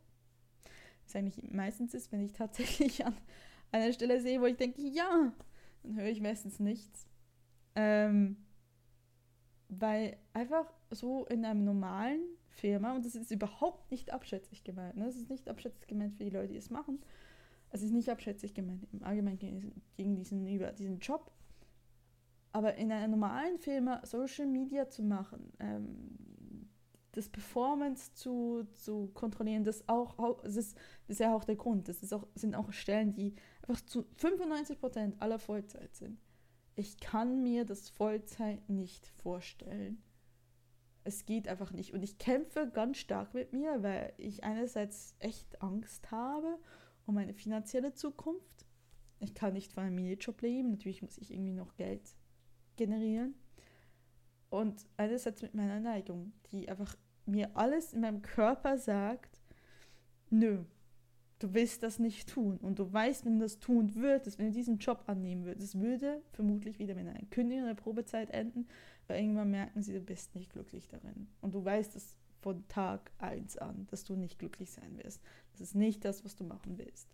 [1.11, 3.15] was eigentlich meistens ist, wenn ich tatsächlich an
[3.71, 5.31] einer Stelle sehe, wo ich denke, ja,
[5.83, 7.07] dann höre ich meistens nichts.
[7.75, 8.37] Ähm,
[9.69, 15.05] weil einfach so in einem normalen Firma, und das ist überhaupt nicht abschätzig gemeint, ne?
[15.05, 16.99] das ist nicht abschätzig gemeint für die Leute, die es machen,
[17.69, 19.39] es ist nicht abschätzig gemeint im Allgemeinen
[19.95, 21.31] gegen diesen, über diesen Job,
[22.51, 26.17] aber in einer normalen Firma Social Media zu machen, ähm,
[27.13, 31.87] das Performance zu, zu kontrollieren, das, auch, das, ist, das ist ja auch der Grund.
[31.87, 36.19] Das ist auch, sind auch Stellen, die einfach zu 95% aller Vollzeit sind.
[36.75, 40.01] Ich kann mir das Vollzeit nicht vorstellen.
[41.03, 41.93] Es geht einfach nicht.
[41.93, 46.59] Und ich kämpfe ganz stark mit mir, weil ich einerseits echt Angst habe
[47.05, 48.65] um meine finanzielle Zukunft.
[49.19, 50.71] Ich kann nicht von einem Minijob leben.
[50.71, 52.15] Natürlich muss ich irgendwie noch Geld
[52.77, 53.35] generieren.
[54.49, 56.95] Und einerseits mit meiner Neigung, die einfach
[57.25, 59.41] mir alles in meinem Körper sagt,
[60.29, 60.63] nö,
[61.39, 62.57] du willst das nicht tun.
[62.57, 65.81] Und du weißt, wenn du das tun würdest, wenn du diesen Job annehmen würdest, es
[65.81, 68.67] würde vermutlich wieder mit einer Kündigung der Probezeit enden,
[69.07, 71.27] weil irgendwann merken sie, du bist nicht glücklich darin.
[71.41, 75.21] Und du weißt es von Tag 1 an, dass du nicht glücklich sein wirst.
[75.51, 77.07] Das ist nicht das, was du machen willst.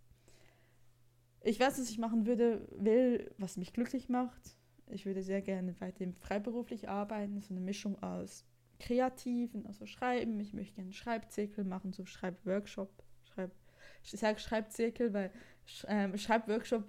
[1.41, 4.58] Ich weiß, was ich machen würde, will, was mich glücklich macht
[4.89, 8.46] ich würde sehr gerne weiterhin freiberuflich arbeiten, so eine Mischung aus
[8.80, 10.40] Kreativen, also Schreiben.
[10.40, 12.92] Ich möchte gerne Schreibzirkel machen, so Schreibworkshop.
[13.24, 13.52] Schreib,
[14.04, 15.32] ich sage Schreibzirkel, weil
[15.88, 16.84] ähm, Schreibworkshop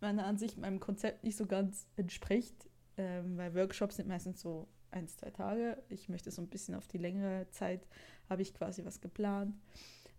[0.00, 5.08] meiner Ansicht meinem Konzept nicht so ganz entspricht, ähm, weil Workshops sind meistens so ein,
[5.08, 5.82] zwei Tage.
[5.88, 7.86] Ich möchte so ein bisschen auf die längere Zeit,
[8.28, 9.54] habe ich quasi was geplant.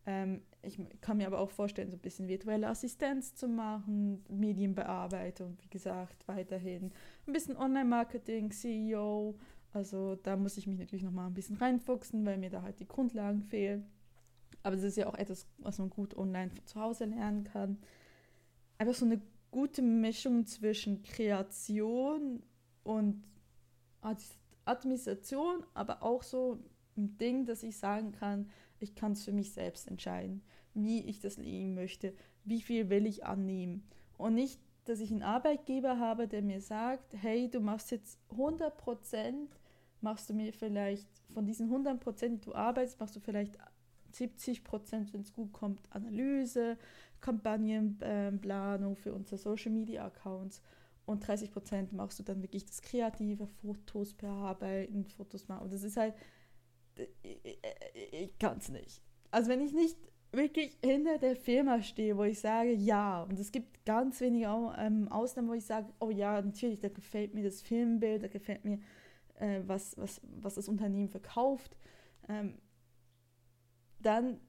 [0.06, 5.58] Ähm, ich kann mir aber auch vorstellen, so ein bisschen virtuelle Assistenz zu machen, Medienbearbeitung,
[5.62, 6.91] wie gesagt, weiterhin
[7.25, 9.36] ein bisschen Online-Marketing, CEO.
[9.75, 12.88] Also da muss ich mich natürlich nochmal ein bisschen reinfuchsen, weil mir da halt die
[12.88, 13.85] Grundlagen fehlen.
[14.63, 17.77] Aber das ist ja auch etwas, was man gut online zu Hause lernen kann.
[18.77, 22.41] Einfach so eine gute Mischung zwischen Kreation
[22.83, 23.21] und
[24.63, 26.59] Administration, aber auch so
[26.95, 30.41] ein Ding, dass ich sagen kann, ich kann es für mich selbst entscheiden,
[30.73, 32.13] wie ich das leben möchte,
[32.45, 33.83] wie viel will ich annehmen.
[34.17, 38.77] Und nicht, dass ich einen Arbeitgeber habe, der mir sagt, hey, du machst jetzt 100
[38.77, 39.49] Prozent,
[40.05, 43.57] machst du mir vielleicht von diesen 100 Prozent, die du arbeitest, machst du vielleicht
[44.11, 46.77] 70 Prozent, wenn es gut kommt, Analyse,
[47.21, 50.61] Kampagnenplanung für unsere Social Media Accounts
[51.05, 55.63] und 30 Prozent machst du dann wirklich das kreative Fotos bearbeiten, Fotos machen.
[55.63, 56.13] Und das ist halt,
[58.11, 59.01] ich kann es nicht.
[59.31, 59.97] Also wenn ich nicht
[60.31, 65.07] wirklich hinter der Firma stehe, wo ich sage, ja, und es gibt ganz wenige ähm,
[65.09, 68.79] Ausnahmen, wo ich sage, oh ja, natürlich, da gefällt mir das Filmbild, da gefällt mir,
[69.39, 71.77] äh, was, was, was das Unternehmen verkauft,
[72.27, 72.57] ähm,
[73.99, 74.39] dann,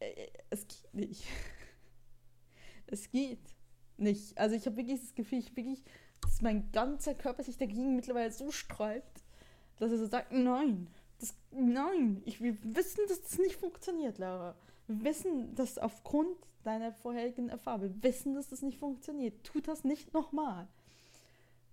[0.00, 1.24] äh, es geht nicht.
[2.86, 3.56] es geht
[3.96, 4.36] nicht.
[4.38, 5.84] Also ich habe wirklich das Gefühl, ich wirklich,
[6.20, 9.24] dass mein ganzer Körper sich dagegen mittlerweile so sträubt,
[9.78, 14.56] dass er so sagt, nein, das, nein, ich, wir wissen, dass das nicht funktioniert, Lara.
[14.86, 19.44] Wir wissen, dass aufgrund deiner vorherigen Erfahrung, wir wissen, dass das nicht funktioniert.
[19.44, 20.68] Tu das nicht nochmal.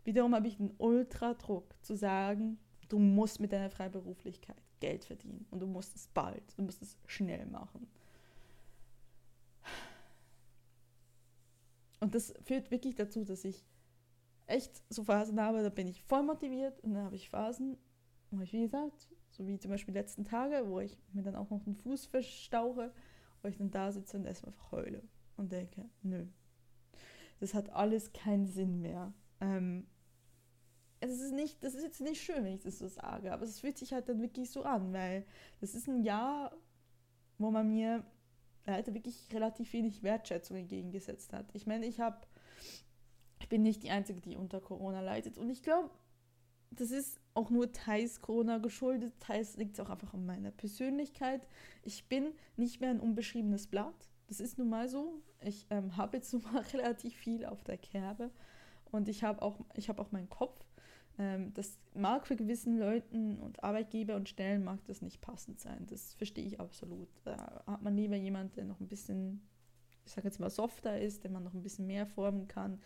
[0.03, 2.57] Wiederum habe ich einen Ultradruck zu sagen,
[2.87, 6.97] du musst mit deiner Freiberuflichkeit Geld verdienen und du musst es bald, du musst es
[7.05, 7.87] schnell machen.
[11.99, 13.65] Und das führt wirklich dazu, dass ich
[14.47, 17.77] echt so Phasen habe, da bin ich voll motiviert und dann habe ich Phasen,
[18.31, 21.63] wie gesagt, so wie zum Beispiel die letzten Tage, wo ich mir dann auch noch
[21.63, 22.93] den Fuß verstauche,
[23.41, 25.03] wo ich dann da sitze und erstmal heule
[25.37, 26.25] und denke, nö,
[27.39, 29.13] das hat alles keinen Sinn mehr.
[29.41, 29.87] Ähm,
[31.01, 33.59] es ist nicht, das ist jetzt nicht schön, wenn ich das so sage, aber es
[33.59, 35.25] fühlt sich halt dann wirklich so an, weil
[35.61, 36.55] das ist ein Jahr,
[37.37, 38.03] wo man mir
[38.65, 41.45] leider wirklich relativ wenig Wertschätzung entgegengesetzt hat.
[41.53, 42.19] Ich meine, ich habe,
[43.39, 45.89] ich bin nicht die Einzige, die unter Corona leidet und ich glaube,
[46.71, 51.47] das ist auch nur teils Corona geschuldet, teils liegt es auch einfach an meiner Persönlichkeit.
[51.81, 54.09] Ich bin nicht mehr ein unbeschriebenes Blatt.
[54.27, 55.23] Das ist nun mal so.
[55.41, 58.29] Ich ähm, habe jetzt nun mal relativ viel auf der Kerbe
[58.91, 60.65] und ich habe auch, ich auch meinen Kopf.
[61.17, 65.85] Ähm, das mag für gewissen Leuten und Arbeitgeber und Stellen mag das nicht passend sein.
[65.87, 67.09] Das verstehe ich absolut.
[67.23, 69.41] Da hat man lieber jemanden, der noch ein bisschen,
[70.05, 72.79] ich sage jetzt mal, softer ist, der man noch ein bisschen mehr formen kann.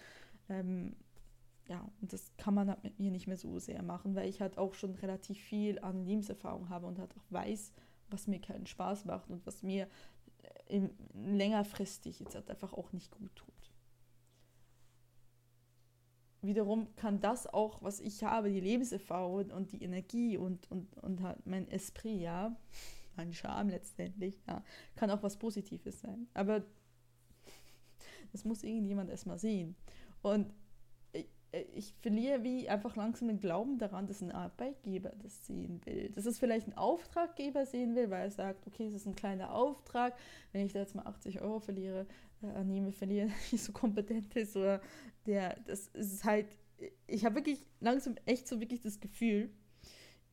[0.49, 0.95] Ähm,
[1.67, 4.41] ja, und das kann man halt mit mir nicht mehr so sehr machen, weil ich
[4.41, 7.71] halt auch schon relativ viel an Lebenserfahrung habe und halt auch weiß,
[8.09, 9.87] was mir keinen Spaß macht und was mir
[10.67, 13.52] äh, längerfristig jetzt halt einfach auch nicht gut tut.
[16.43, 21.21] Wiederum kann das auch, was ich habe, die Lebenserfahrung und die Energie und, und, und
[21.21, 22.55] halt mein Esprit, ja,
[23.15, 24.63] mein Charme letztendlich, ja,
[24.95, 26.27] kann auch was Positives sein.
[26.33, 26.63] Aber
[28.33, 29.75] das muss irgendjemand erstmal sehen.
[30.21, 30.53] Und
[31.75, 36.09] ich verliere wie einfach langsam den Glauben daran, dass ein Arbeitgeber das sehen will.
[36.09, 39.53] Dass es vielleicht ein Auftraggeber sehen will, weil er sagt, okay, es ist ein kleiner
[39.53, 40.17] Auftrag,
[40.51, 42.07] wenn ich da jetzt mal 80 Euro verliere,
[42.41, 44.81] äh, annehme, verliere, nicht so kompetent ist oder
[45.27, 46.47] der, das ist halt,
[47.05, 49.51] ich habe wirklich langsam echt so wirklich das Gefühl,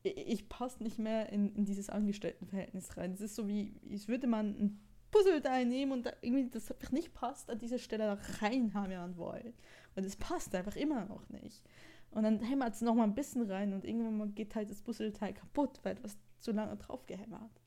[0.01, 3.11] ich, ich passe nicht mehr in, in dieses Angestelltenverhältnis rein.
[3.11, 4.79] Es ist so wie, als würde man ein
[5.11, 9.53] Puzzleteil nehmen und da irgendwie das nicht passt, an dieser Stelle da reinhammern wollen.
[9.95, 11.63] Und es passt einfach immer noch nicht.
[12.11, 15.79] Und dann hämmert es nochmal ein bisschen rein und irgendwann geht halt das Puzzleteil kaputt,
[15.83, 17.61] weil hast zu lange drauf gehämmert.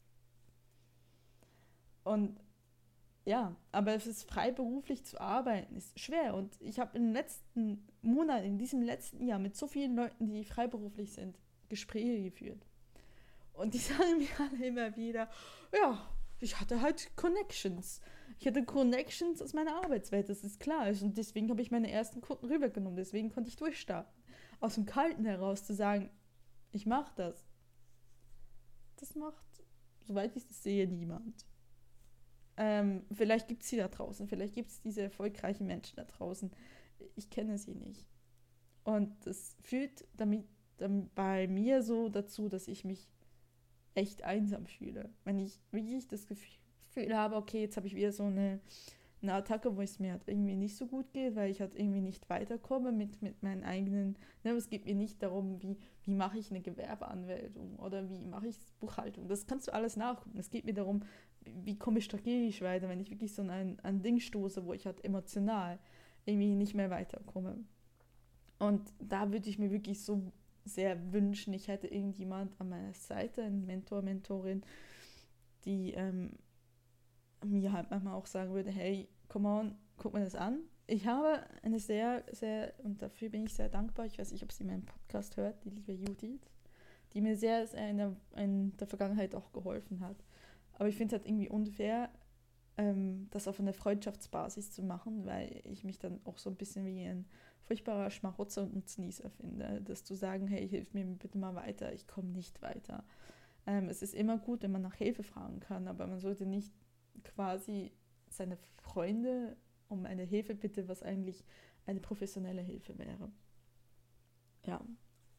[2.03, 2.39] Und
[3.25, 6.35] ja, aber es ist freiberuflich zu arbeiten, ist schwer.
[6.35, 10.29] Und ich habe in den letzten Monaten, in diesem letzten Jahr mit so vielen Leuten,
[10.29, 11.39] die freiberuflich sind,
[11.71, 12.67] Gespräche geführt.
[13.55, 15.31] Und die sagen mir alle immer wieder,
[15.73, 16.07] ja,
[16.41, 18.03] ich hatte halt Connections.
[18.39, 20.89] Ich hatte Connections aus meiner Arbeitswelt, das ist klar.
[20.89, 22.97] Und deswegen habe ich meine ersten Kunden rübergenommen.
[22.97, 24.13] Deswegen konnte ich durchstarten.
[24.61, 26.11] Aus dem Kalten heraus zu sagen,
[26.73, 27.47] ich mache das.
[28.97, 29.45] Das macht,
[30.03, 31.47] soweit ich das sehe, niemand.
[32.57, 34.29] Ähm, vielleicht gibt es sie da draußen.
[34.29, 36.51] Vielleicht gibt es diese erfolgreichen Menschen da draußen.
[37.17, 38.07] Ich kenne sie nicht.
[38.85, 43.09] Und das führt damit, damit bei mir so dazu, dass ich mich
[43.95, 45.13] echt einsam fühle.
[45.25, 46.64] Wenn ich wirklich das Gefühl
[46.97, 48.61] habe, okay, jetzt habe ich wieder so eine,
[49.23, 52.01] eine Attacke, wo es mir halt irgendwie nicht so gut geht, weil ich halt irgendwie
[52.01, 56.39] nicht weiterkomme mit, mit meinen eigenen, ne, es geht mir nicht darum, wie, wie mache
[56.39, 59.29] ich eine Gewerbeanmeldung oder wie mache ich Buchhaltung.
[59.29, 60.39] Das kannst du alles nachgucken.
[60.39, 61.03] Es geht mir darum,
[61.41, 64.87] wie, komme ich strategisch weiter, wenn ich wirklich so ein, ein Ding stoße, wo ich
[64.87, 65.79] halt emotional
[66.27, 67.65] irgendwie nicht mehr weiterkomme.
[68.59, 70.33] Und da würde ich mir wirklich so
[70.65, 74.63] sehr wünschen, ich hätte irgendjemand an meiner Seite, ein Mentor, Mentorin,
[75.65, 76.31] die ähm,
[77.45, 80.61] mir halt manchmal auch sagen würde, hey, come on, guck mir das an.
[80.87, 84.53] Ich habe eine sehr, sehr, und dafür bin ich sehr dankbar, ich weiß nicht, ob
[84.53, 86.41] sie meinen Podcast hört, die liebe Judith,
[87.15, 90.17] die mir sehr, sehr in der, in der Vergangenheit auch geholfen hat.
[90.75, 92.11] Aber ich finde es halt irgendwie unfair,
[92.77, 96.85] ähm, das auf einer Freundschaftsbasis zu machen, weil ich mich dann auch so ein bisschen
[96.85, 97.25] wie ein
[97.63, 102.07] furchtbarer Schmarotzer und Nutznießer finde, das zu sagen, hey, hilf mir bitte mal weiter, ich
[102.07, 103.05] komme nicht weiter.
[103.67, 106.73] Ähm, es ist immer gut, wenn man nach Hilfe fragen kann, aber man sollte nicht
[107.23, 107.93] quasi
[108.29, 109.57] seine Freunde
[109.89, 111.45] um eine Hilfe bitte, was eigentlich
[111.87, 113.31] eine professionelle Hilfe wäre.
[114.65, 114.81] Ja,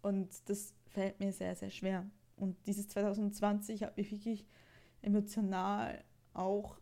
[0.02, 2.10] und das fällt mir sehr, sehr schwer.
[2.36, 4.46] Und dieses 2020 hat mich wirklich
[5.02, 6.78] emotional auch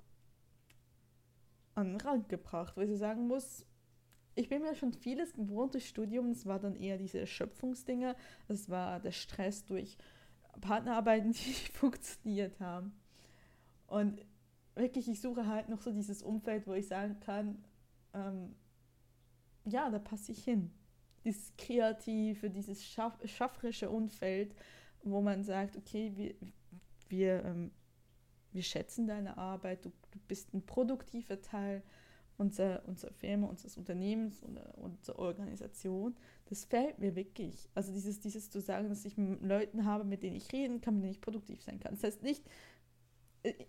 [1.75, 3.65] an den Rand gebracht, weil ich sagen muss,
[4.35, 6.31] ich bin mir schon vieles gewohnt durch Studium.
[6.31, 8.15] Es war dann eher diese Erschöpfungsdinge.
[8.47, 9.97] Es war der Stress durch
[10.59, 12.93] Partnerarbeiten, die nicht funktioniert haben.
[13.87, 14.25] Und
[14.75, 17.63] wirklich, ich suche halt noch so dieses Umfeld, wo ich sagen kann,
[18.13, 18.55] ähm,
[19.65, 20.71] ja, da passe ich hin.
[21.23, 24.53] Dieses kreative, dieses schaff schafferische Umfeld,
[25.03, 26.35] wo man sagt, okay, wir,
[27.07, 27.71] wir, ähm,
[28.51, 31.81] wir schätzen deine Arbeit, du, du bist ein produktiver Teil
[32.37, 37.69] unserer, unserer Firma, unseres Unternehmens, oder unserer Organisation, das fällt mir wirklich.
[37.73, 41.03] Also dieses, dieses zu sagen, dass ich Leuten habe, mit denen ich reden kann, mit
[41.03, 41.93] denen ich produktiv sein kann.
[41.93, 42.43] Das heißt nicht,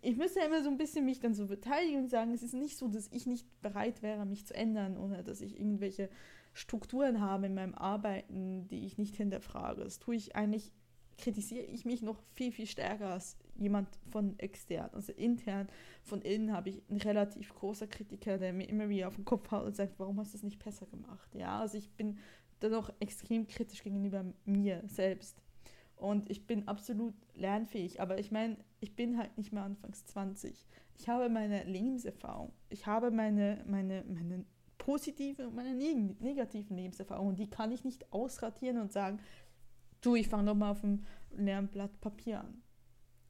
[0.03, 2.55] ich müsste ja immer so ein bisschen mich dann so beteiligen und sagen, es ist
[2.55, 6.09] nicht so, dass ich nicht bereit wäre, mich zu ändern oder dass ich irgendwelche
[6.53, 9.83] Strukturen habe in meinem Arbeiten, die ich nicht hinterfrage.
[9.83, 10.73] Das tue ich eigentlich
[11.19, 14.91] kritisiere ich mich noch viel, viel stärker als jemand von extern.
[14.93, 15.69] Also intern,
[16.03, 19.51] von innen habe ich einen relativ großer Kritiker, der mir immer wieder auf den Kopf
[19.51, 21.35] haut und sagt, warum hast du es nicht besser gemacht?
[21.35, 22.19] Ja, also ich bin
[22.61, 25.44] da noch extrem kritisch gegenüber mir selbst.
[25.97, 28.01] Und ich bin absolut lernfähig.
[28.01, 30.67] Aber ich meine, ich bin halt nicht mehr anfangs 20.
[30.99, 32.53] Ich habe meine Lebenserfahrung.
[32.69, 34.45] Ich habe meine, meine, meine
[34.79, 37.37] positiven und meine neg negativen Lebenserfahrungen.
[37.37, 39.21] Die kann ich nicht ausratieren und sagen,
[40.01, 42.63] du, ich fange doch mal auf dem leeren Blatt Papier an.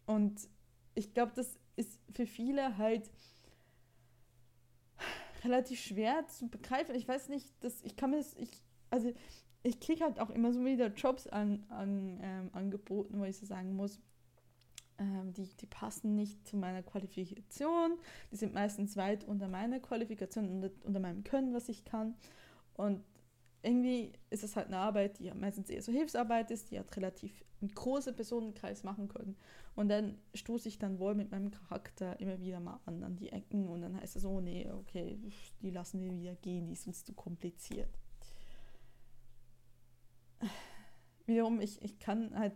[0.07, 0.49] Und
[0.95, 3.11] ich glaube, das ist für viele halt
[5.45, 6.95] relativ schwer zu begreifen.
[6.95, 8.51] Ich weiß nicht, dass ich kann mir das, ich,
[8.91, 9.13] also
[9.65, 13.47] ich kriege halt auch immer so wieder Jobs an, an ähm, angeboten, wo ich so
[13.47, 13.99] sagen muss,
[14.99, 17.99] ähm, die, die passen nicht zu meiner Qualifikation,
[18.31, 22.15] die sind meistens weit unter meiner Qualifikation, unter, unter meinem Können, was ich kann.
[22.75, 23.03] Und
[23.63, 27.43] irgendwie ist es halt eine Arbeit, die meistens eher so Hilfsarbeit ist, die halt relativ
[27.63, 29.35] einen großen Personenkreis machen können.
[29.75, 33.31] Und dann stoße ich dann wohl mit meinem Charakter immer wieder mal an, an die
[33.31, 35.19] Ecken und dann heißt es oh nee, okay,
[35.63, 37.89] die lassen wir wieder gehen, die ist uns zu kompliziert.
[41.27, 42.55] Wiederum, ich, ich kann halt,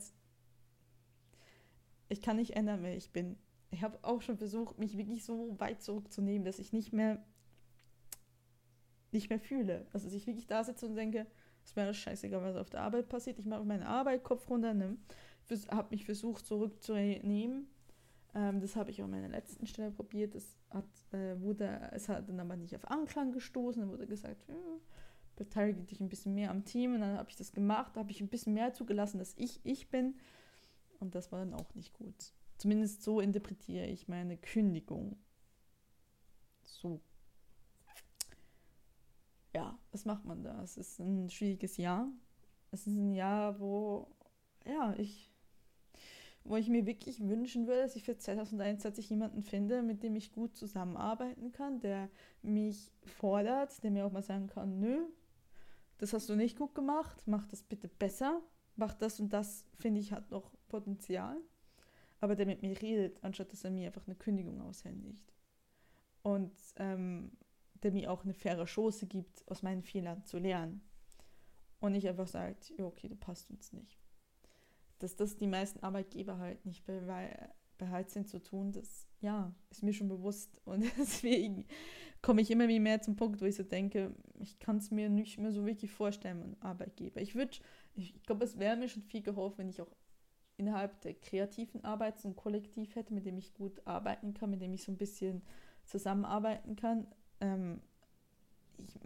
[2.09, 3.38] ich kann nicht ändern, wer ich bin.
[3.70, 7.22] Ich habe auch schon versucht, mich wirklich so weit zurückzunehmen, dass ich nicht mehr
[9.12, 9.87] nicht mehr fühle.
[9.92, 11.27] Also dass ich wirklich da sitze und denke,
[11.64, 13.38] es alles scheißegal, was auf der Arbeit passiert.
[13.38, 14.96] Ich mache meine Arbeit, Kopf runter, ne?
[15.70, 17.68] habe mich versucht zurückzunehmen.
[18.35, 20.35] Ähm, das habe ich auch an meiner letzten Stelle probiert.
[20.35, 23.81] Das hat, äh, wurde, es hat dann aber nicht auf Anklang gestoßen.
[23.81, 24.55] Dann wurde gesagt, ja,
[25.38, 26.94] beteilige dich ein bisschen mehr am Team.
[26.94, 29.88] Und dann habe ich das gemacht, habe ich ein bisschen mehr zugelassen, dass ich ich
[29.88, 30.16] bin.
[31.01, 32.33] Und das war dann auch nicht gut.
[32.59, 35.16] Zumindest so interpretiere ich meine Kündigung.
[36.64, 37.01] So
[39.55, 40.62] ja, was macht man da?
[40.62, 42.09] Es ist ein schwieriges Jahr.
[42.70, 44.09] Es ist ein Jahr, wo,
[44.64, 45.33] ja, ich,
[46.44, 50.33] wo ich mir wirklich wünschen würde, dass ich für 2021 jemanden finde, mit dem ich
[50.33, 52.11] gut zusammenarbeiten kann, der
[52.42, 55.07] mich fordert, der mir auch mal sagen kann, nö,
[55.98, 58.40] das hast du nicht gut gemacht, mach das bitte besser,
[58.76, 61.37] mach das und das, finde ich, hat noch Potenzial.
[62.20, 65.32] Aber der mit mir redet, anstatt dass er mir einfach eine Kündigung aushändigt.
[66.22, 67.32] Und ähm,
[67.82, 70.82] der mir auch eine faire Chance gibt, aus meinen Fehlern zu lernen.
[71.80, 74.00] Und nicht einfach sagt, ja, okay, du passt uns nicht.
[74.98, 77.54] Dass das die meisten Arbeitgeber halt nicht bereit
[78.12, 80.61] sind zu tun, das ja, ist mir schon bewusst.
[80.64, 81.67] Und deswegen
[82.23, 85.38] komme ich immer mehr zum Punkt, wo ich so denke, ich kann es mir nicht
[85.38, 87.21] mehr so wirklich vorstellen, ein Arbeitgeber.
[87.21, 87.59] Ich würde,
[87.95, 89.95] ich glaube, es wäre mir schon viel geholfen, wenn ich auch
[90.57, 94.61] innerhalb der kreativen Arbeit so ein Kollektiv hätte, mit dem ich gut arbeiten kann, mit
[94.61, 95.43] dem ich so ein bisschen
[95.85, 97.07] zusammenarbeiten kann
[97.41, 97.81] ähm,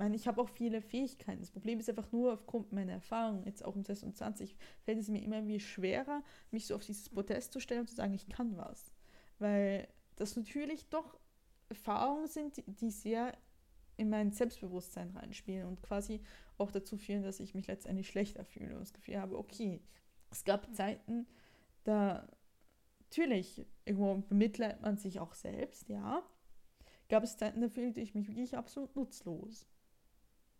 [0.03, 1.41] meine, ich habe auch viele Fähigkeiten.
[1.41, 5.23] Das Problem ist einfach nur aufgrund meiner Erfahrung, jetzt auch im 26, fällt es mir
[5.23, 8.57] immer wie schwerer, mich so auf dieses Protest zu stellen und zu sagen, ich kann
[8.57, 8.93] was.
[9.38, 9.87] Weil
[10.17, 11.21] das natürlich doch
[11.69, 13.33] Erfahrungen sind, die sehr
[13.97, 16.21] in mein Selbstbewusstsein reinspielen und quasi
[16.59, 19.81] auch dazu führen, dass ich mich letztendlich schlechter fühle und das Gefühl habe, okay,
[20.31, 21.29] es gab Zeiten,
[21.85, 22.27] da
[23.03, 26.25] natürlich, irgendwo bemitleidet man sich auch selbst, ja,
[27.09, 29.69] gab es Zeiten, da fühlte ich mich wirklich absolut nutzlos.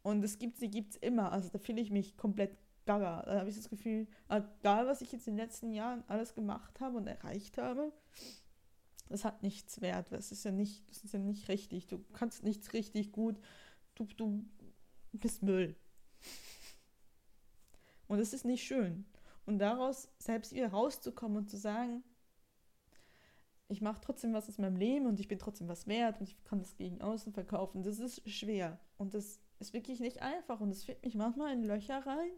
[0.03, 1.33] Und es gibt sie gibt's immer.
[1.33, 3.23] Also da fühle ich mich komplett gaga.
[3.23, 6.81] Da habe ich das Gefühl, egal was ich jetzt in den letzten Jahren alles gemacht
[6.81, 7.93] habe und erreicht habe,
[9.09, 10.11] das hat nichts wert.
[10.11, 11.87] Das ist ja nicht, das ist ja nicht richtig.
[11.87, 13.39] Du kannst nichts richtig gut.
[13.95, 14.45] Du, du
[15.13, 15.77] bist Müll.
[18.09, 19.05] Und das ist nicht schön.
[19.45, 22.03] Und daraus selbst wieder rauszukommen und zu sagen,
[23.69, 26.43] ich mache trotzdem was aus meinem Leben und ich bin trotzdem was wert und ich
[26.45, 27.83] kann das gegen außen verkaufen.
[27.83, 31.63] Das ist schwer und das ist wirklich nicht einfach und es führt mich manchmal in
[31.63, 32.33] Löcher rein,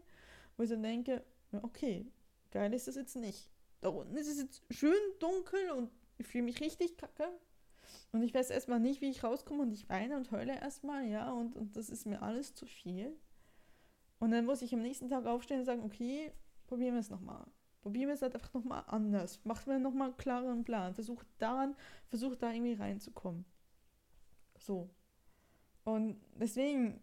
[0.55, 1.23] wo ich so denke,
[1.61, 2.05] okay,
[2.51, 3.49] geil ist das jetzt nicht.
[3.81, 7.27] Da unten ist es jetzt schön dunkel und ich fühle mich richtig kacke.
[8.11, 11.31] Und ich weiß erstmal nicht, wie ich rauskomme und ich weine und heule erstmal, ja,
[11.31, 13.15] und, und das ist mir alles zu viel.
[14.19, 16.31] Und dann muss ich am nächsten Tag aufstehen und sagen, okay,
[16.67, 17.45] probieren wir es nochmal.
[17.81, 19.39] Probieren wir es halt einfach nochmal anders.
[19.43, 20.95] Macht mir nochmal einen klaren Plan.
[20.95, 21.75] Versucht daran,
[22.07, 23.45] versucht da irgendwie reinzukommen.
[24.57, 24.89] So.
[25.83, 26.99] Und deswegen,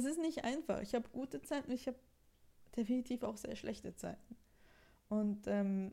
[0.00, 0.80] es ist nicht einfach.
[0.80, 1.98] Ich habe gute Zeiten, ich habe
[2.76, 4.36] definitiv auch sehr schlechte Zeiten.
[5.08, 5.92] Und ähm,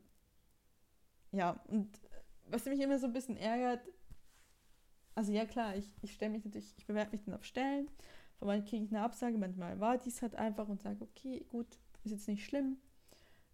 [1.32, 1.90] ja, und
[2.50, 3.82] was mich immer so ein bisschen ärgert,
[5.16, 7.90] also ja klar, ich, ich stelle mich natürlich, ich bewerbe mich dann auf Stellen,
[8.38, 11.68] von manchmal kriege ich eine Absage, manchmal war dies halt einfach und sage, okay, gut,
[12.04, 12.78] ist jetzt nicht schlimm.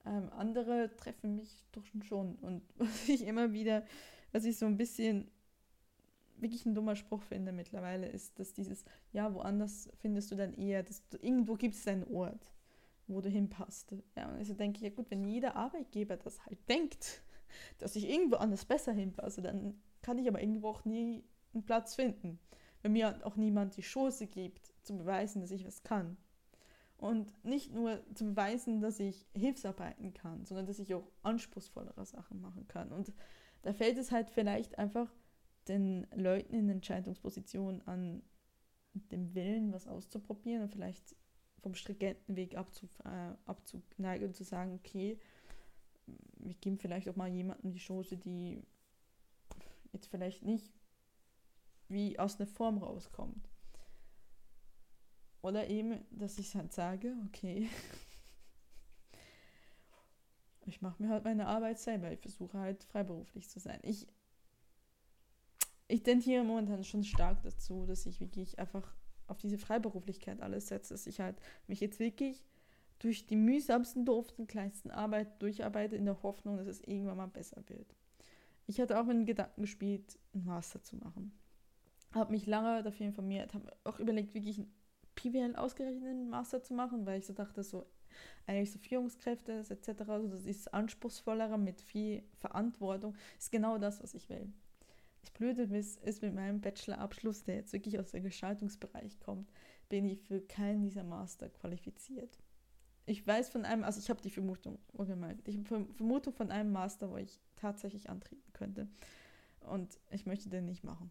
[0.05, 2.35] Ähm, andere treffen mich doch schon.
[2.35, 3.85] Und was ich immer wieder,
[4.31, 5.31] was ich so ein bisschen
[6.43, 10.83] wirklich ein dummer Spruch finde mittlerweile, ist, dass dieses, ja, woanders findest du dann eher,
[10.83, 12.53] dass du, irgendwo gibt es deinen Ort.
[13.07, 13.93] wo du hinpasst.
[14.15, 17.21] Ja, und also denke ich, ja gut, wenn jeder Arbeitgeber das halt denkt,
[17.77, 21.23] dass ich irgendwo anders besser hinpasse, dann kann ich aber irgendwo auch nie
[21.53, 22.39] einen Platz finden.
[22.81, 26.17] Wenn mir auch niemand die Chance gibt, zu beweisen, dass ich was kann.
[26.97, 32.39] Und nicht nur zu beweisen, dass ich Hilfsarbeiten kann, sondern dass ich auch anspruchsvollere Sachen
[32.39, 32.91] machen kann.
[32.91, 33.11] Und
[33.63, 35.11] da fällt es halt vielleicht einfach
[35.68, 38.24] den Leuten in Entscheidungspositionen an
[38.93, 41.16] dem Willen, was auszuprobieren und vielleicht
[41.61, 45.20] vom stringenten Weg abzu, äh, abzuneigen und zu sagen, okay,
[46.38, 48.61] wir geben vielleicht auch mal jemandem die Chance, die
[49.93, 50.74] jetzt vielleicht nicht
[51.88, 53.49] wie aus einer Form rauskommt.
[55.41, 57.70] Oder eben, dass ich halt sage, okay,
[60.66, 62.11] ich mache mir halt meine Arbeit selber.
[62.11, 63.80] Ich versuche halt freiberuflich zu sein.
[63.84, 64.07] Ich,
[65.93, 68.95] ich tendiere momentan schon stark dazu, dass ich wirklich einfach
[69.27, 72.43] auf diese Freiberuflichkeit alles setze, dass ich halt mich jetzt wirklich
[72.97, 77.61] durch die mühsamsten, doofsten, kleinsten Arbeit durcharbeite in der Hoffnung, dass es irgendwann mal besser
[77.67, 77.95] wird.
[78.65, 81.31] Ich hatte auch mit dem Gedanken gespielt, einen Master zu machen.
[82.11, 84.73] Habe mich lange dafür informiert, habe auch überlegt, wirklich einen
[85.13, 87.85] PWL ausgerechneten Master zu machen, weil ich so dachte, so
[88.47, 94.15] eigentlich so Führungskräfte etc., also das ist anspruchsvollere mit viel Verantwortung, ist genau das, was
[94.15, 94.51] ich will.
[95.24, 99.49] Das Blöde ist, mit meinem Bachelorabschluss, der jetzt wirklich aus dem Gestaltungsbereich kommt,
[99.88, 102.38] bin ich für keinen dieser Master qualifiziert.
[103.05, 107.09] Ich weiß von einem, also ich habe die Vermutung, allgemein, ich Vermutung von einem Master,
[107.09, 108.89] wo ich tatsächlich antreten könnte.
[109.61, 111.09] Und ich möchte den nicht machen.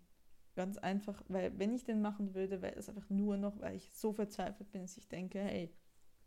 [0.56, 3.90] Ganz einfach, weil wenn ich den machen würde, wäre es einfach nur noch, weil ich
[3.94, 5.72] so verzweifelt bin, dass ich denke, hey,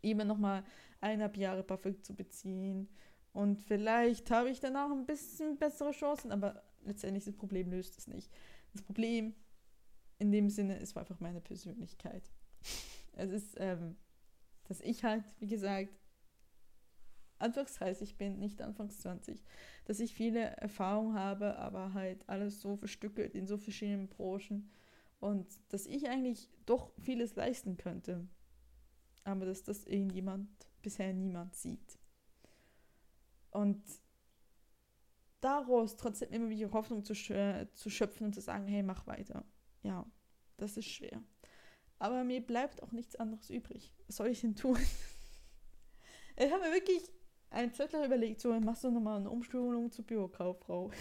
[0.02, 0.64] immer noch mal
[1.00, 2.88] eineinhalb Jahre BAföG zu beziehen
[3.36, 8.06] und vielleicht habe ich danach ein bisschen bessere Chancen, aber letztendlich das Problem löst es
[8.06, 8.30] nicht.
[8.72, 9.34] Das Problem
[10.18, 12.30] in dem Sinne ist einfach meine Persönlichkeit.
[13.12, 13.96] Es ist, ähm,
[14.64, 15.90] dass ich halt, wie gesagt,
[17.38, 19.42] Anfangs 30 bin, nicht Anfangs 20,
[19.84, 24.70] dass ich viele Erfahrungen habe, aber halt alles so verstückelt in so verschiedenen Branchen
[25.20, 28.26] und dass ich eigentlich doch vieles leisten könnte,
[29.24, 30.48] aber dass das irgendjemand,
[30.82, 31.98] bisher niemand sieht.
[33.50, 33.82] Und
[35.40, 39.44] daraus trotzdem immer wieder Hoffnung zu, zu schöpfen und zu sagen, hey, mach weiter.
[39.82, 40.06] Ja,
[40.56, 41.22] das ist schwer.
[41.98, 43.94] Aber mir bleibt auch nichts anderes übrig.
[44.06, 44.78] Was soll ich denn tun?
[46.36, 47.02] ich habe mir wirklich
[47.50, 50.90] einen Zettel überlegt, so machst du nochmal eine Umschulung zur Bürokauffrau.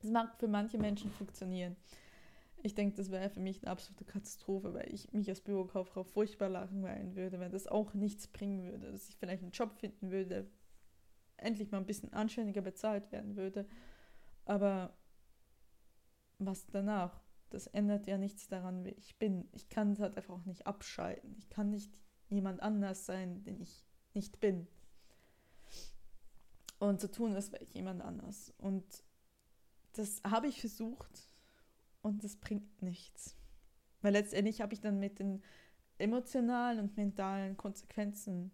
[0.00, 1.76] Das mag für manche Menschen funktionieren.
[2.62, 6.50] Ich denke, das wäre für mich eine absolute Katastrophe, weil ich mich als Bürokauffrau furchtbar
[6.50, 10.46] langweilen würde, wenn das auch nichts bringen würde, dass ich vielleicht einen Job finden würde,
[11.44, 13.66] endlich mal ein bisschen anständiger bezahlt werden würde.
[14.44, 14.96] Aber
[16.38, 17.22] was danach?
[17.50, 19.48] Das ändert ja nichts daran, wie ich bin.
[19.52, 21.36] Ich kann es halt einfach auch nicht abschalten.
[21.38, 21.92] Ich kann nicht
[22.28, 24.66] jemand anders sein, den ich nicht bin.
[26.78, 28.52] Und zu tun, als wäre ich jemand anders.
[28.58, 28.84] Und
[29.92, 31.34] das habe ich versucht
[32.02, 33.36] und das bringt nichts.
[34.02, 35.42] Weil letztendlich habe ich dann mit den
[35.98, 38.50] emotionalen und mentalen Konsequenzen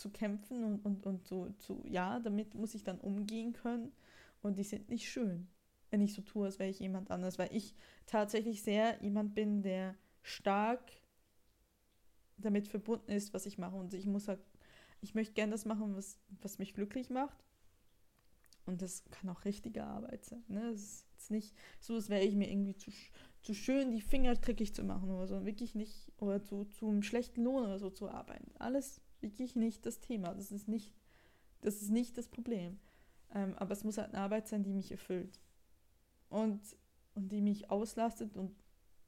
[0.00, 3.92] zu kämpfen und, und, und so zu, ja, damit muss ich dann umgehen können.
[4.42, 5.48] Und die sind nicht schön,
[5.90, 7.74] wenn ich so tue, als wäre ich jemand anders, weil ich
[8.06, 10.80] tatsächlich sehr jemand bin, der stark
[12.38, 13.76] damit verbunden ist, was ich mache.
[13.76, 14.40] Und ich muss halt,
[15.00, 17.44] ich möchte gerne das machen, was, was mich glücklich macht.
[18.66, 20.70] Und das kann auch richtige Arbeit sein, ne?
[20.70, 22.92] Das ist jetzt nicht so, als wäre ich mir irgendwie zu,
[23.40, 27.02] zu schön, die Finger trickig zu machen oder so, wirklich nicht, oder zu, zu einem
[27.02, 30.34] schlechten Lohn oder so zu arbeiten, alles wirklich nicht das Thema.
[30.34, 30.94] Das ist nicht
[31.60, 32.78] das, ist nicht das Problem.
[33.34, 35.40] Ähm, aber es muss halt eine Arbeit sein, die mich erfüllt.
[36.28, 36.60] Und,
[37.14, 38.54] und die mich auslastet und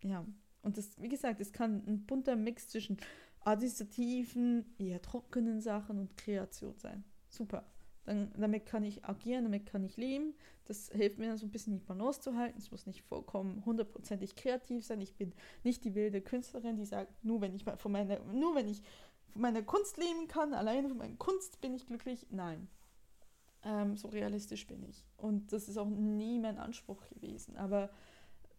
[0.02, 0.26] ja.
[0.62, 2.98] Und das, wie gesagt, es kann ein bunter Mix zwischen
[3.40, 7.04] administrativen, eher trockenen Sachen und Kreation sein.
[7.28, 7.66] Super.
[8.04, 10.34] Dann, damit kann ich agieren, damit kann ich leben.
[10.64, 12.58] Das hilft mir dann so ein bisschen die Balance zu halten.
[12.58, 15.00] Es muss nicht vollkommen hundertprozentig kreativ sein.
[15.00, 15.32] Ich bin
[15.62, 18.82] nicht die wilde Künstlerin, die sagt, nur wenn ich von meiner, nur wenn ich
[19.33, 22.26] von meiner Kunst leben kann, alleine von meiner Kunst bin ich glücklich.
[22.30, 22.68] Nein.
[23.64, 25.05] Ähm, so realistisch bin ich.
[25.16, 27.57] Und das ist auch nie mein Anspruch gewesen.
[27.57, 27.91] Aber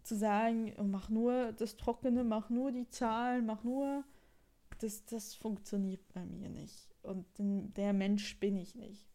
[0.01, 4.03] zu sagen, mach nur das Trockene, mach nur die Zahlen, mach nur,
[4.79, 6.89] das, das funktioniert bei mir nicht.
[7.03, 9.07] Und der Mensch bin ich nicht.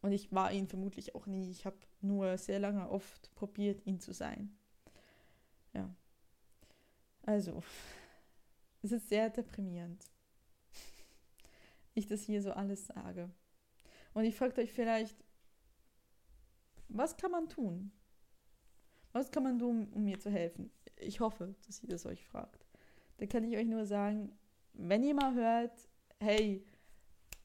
[0.00, 1.50] Und ich war ihn vermutlich auch nie.
[1.50, 4.56] Ich habe nur sehr lange oft probiert, ihn zu sein.
[5.72, 5.94] Ja.
[7.22, 7.62] Also,
[8.82, 10.13] es ist sehr deprimierend
[11.94, 13.30] ich das hier so alles sage.
[14.12, 15.16] Und ich frage euch vielleicht,
[16.88, 17.92] was kann man tun?
[19.12, 20.70] Was kann man tun, um mir zu helfen?
[20.96, 22.66] Ich hoffe, dass ihr das euch fragt.
[23.18, 24.32] dann kann ich euch nur sagen,
[24.72, 25.72] wenn ihr mal hört,
[26.20, 26.64] hey,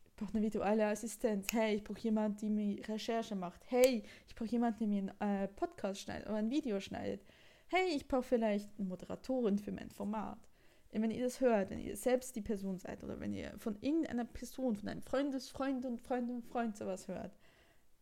[0.06, 4.36] ich brauche eine virtuelle Assistenz, hey, ich brauche jemanden, der mir Recherche macht, hey, ich
[4.36, 7.24] brauche jemanden, der mir einen äh, Podcast schneidet oder ein Video schneidet,
[7.68, 10.49] hey, ich brauche vielleicht eine Moderatorin für mein Format.
[10.92, 14.26] Wenn ihr das hört, wenn ihr selbst die Person seid oder wenn ihr von irgendeiner
[14.26, 17.38] Person, von einem Freundesfreund und Freund und Freund sowas hört,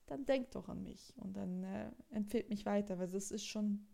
[0.05, 3.85] dann denkt doch an mich und dann äh, empfiehlt mich weiter, weil das ist schon,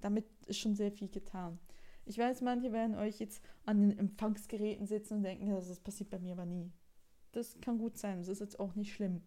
[0.00, 1.58] damit ist schon sehr viel getan.
[2.06, 6.18] Ich weiß, manche werden euch jetzt an den Empfangsgeräten sitzen und denken, das passiert bei
[6.18, 6.72] mir aber nie.
[7.32, 9.22] Das kann gut sein, das ist jetzt auch nicht schlimm.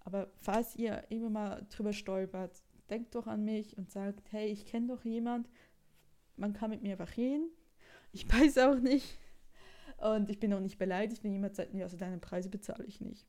[0.00, 4.66] Aber falls ihr immer mal drüber stolpert, denkt doch an mich und sagt, hey, ich
[4.66, 5.48] kenne doch jemand,
[6.36, 7.50] man kann mit mir einfach reden.
[8.12, 9.18] Ich weiß auch nicht.
[9.98, 13.00] Und ich bin auch nicht beleidigt, wenn jemand sagt, nee, also deine Preise bezahle ich
[13.00, 13.26] nicht.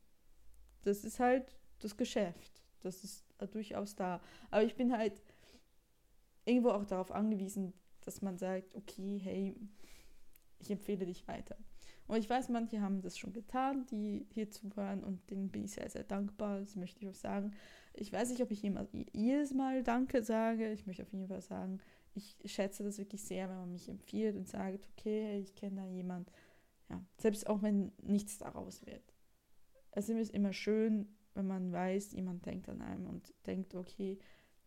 [0.84, 2.64] Das ist halt das Geschäft.
[2.82, 4.22] Das ist durchaus da.
[4.52, 5.22] Aber ich bin halt
[6.46, 9.56] irgendwo auch darauf angewiesen, dass man sagt, okay, hey,
[10.60, 11.58] ich empfehle dich weiter.
[12.08, 15.72] Und ich weiß, manche haben das schon getan, die hier zuhören und denen bin ich
[15.72, 16.60] sehr, sehr dankbar.
[16.60, 17.54] Das möchte ich auch sagen.
[17.94, 18.62] Ich weiß nicht, ob ich
[19.14, 20.72] jedes Mal Danke sage.
[20.72, 21.80] Ich möchte auf jeden Fall sagen,
[22.16, 25.88] ich schätze das wirklich sehr, wenn man mich empfiehlt und sagt, okay, ich kenne da
[25.88, 26.32] jemand.
[26.90, 29.16] Ja, selbst auch wenn nichts daraus wird.
[29.92, 34.20] Es ist immer schön, wenn man weiß, jemand denkt an einem und denkt, okay,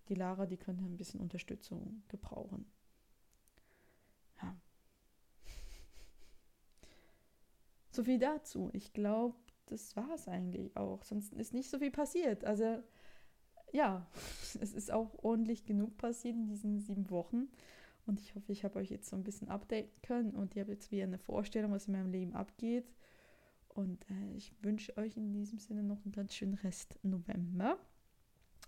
[0.09, 2.67] die Lara, die könnte ein bisschen Unterstützung gebrauchen.
[4.43, 4.57] Ja.
[7.91, 8.71] So viel dazu.
[8.73, 9.37] Ich glaube,
[9.67, 11.05] das war es eigentlich auch.
[11.05, 12.45] Sonst ist nicht so viel passiert.
[12.45, 12.83] Also
[13.73, 14.07] ja,
[14.61, 17.49] es ist auch ordentlich genug passiert in diesen sieben Wochen.
[18.07, 20.71] Und ich hoffe, ich habe euch jetzt so ein bisschen updaten können und ihr habt
[20.71, 22.95] jetzt wieder eine Vorstellung, was in meinem Leben abgeht.
[23.69, 27.79] Und äh, ich wünsche euch in diesem Sinne noch einen ganz schönen Rest November.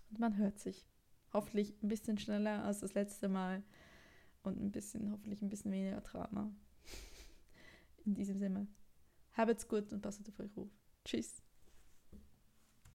[0.09, 0.85] Und man hört sich
[1.33, 3.63] hoffentlich ein bisschen schneller als das letzte Mal
[4.43, 6.51] und ein bisschen, hoffentlich ein bisschen weniger Drama.
[8.05, 8.67] In diesem Sinne,
[9.33, 10.69] habt's gut und passt auf euch auf.
[11.05, 11.41] Tschüss.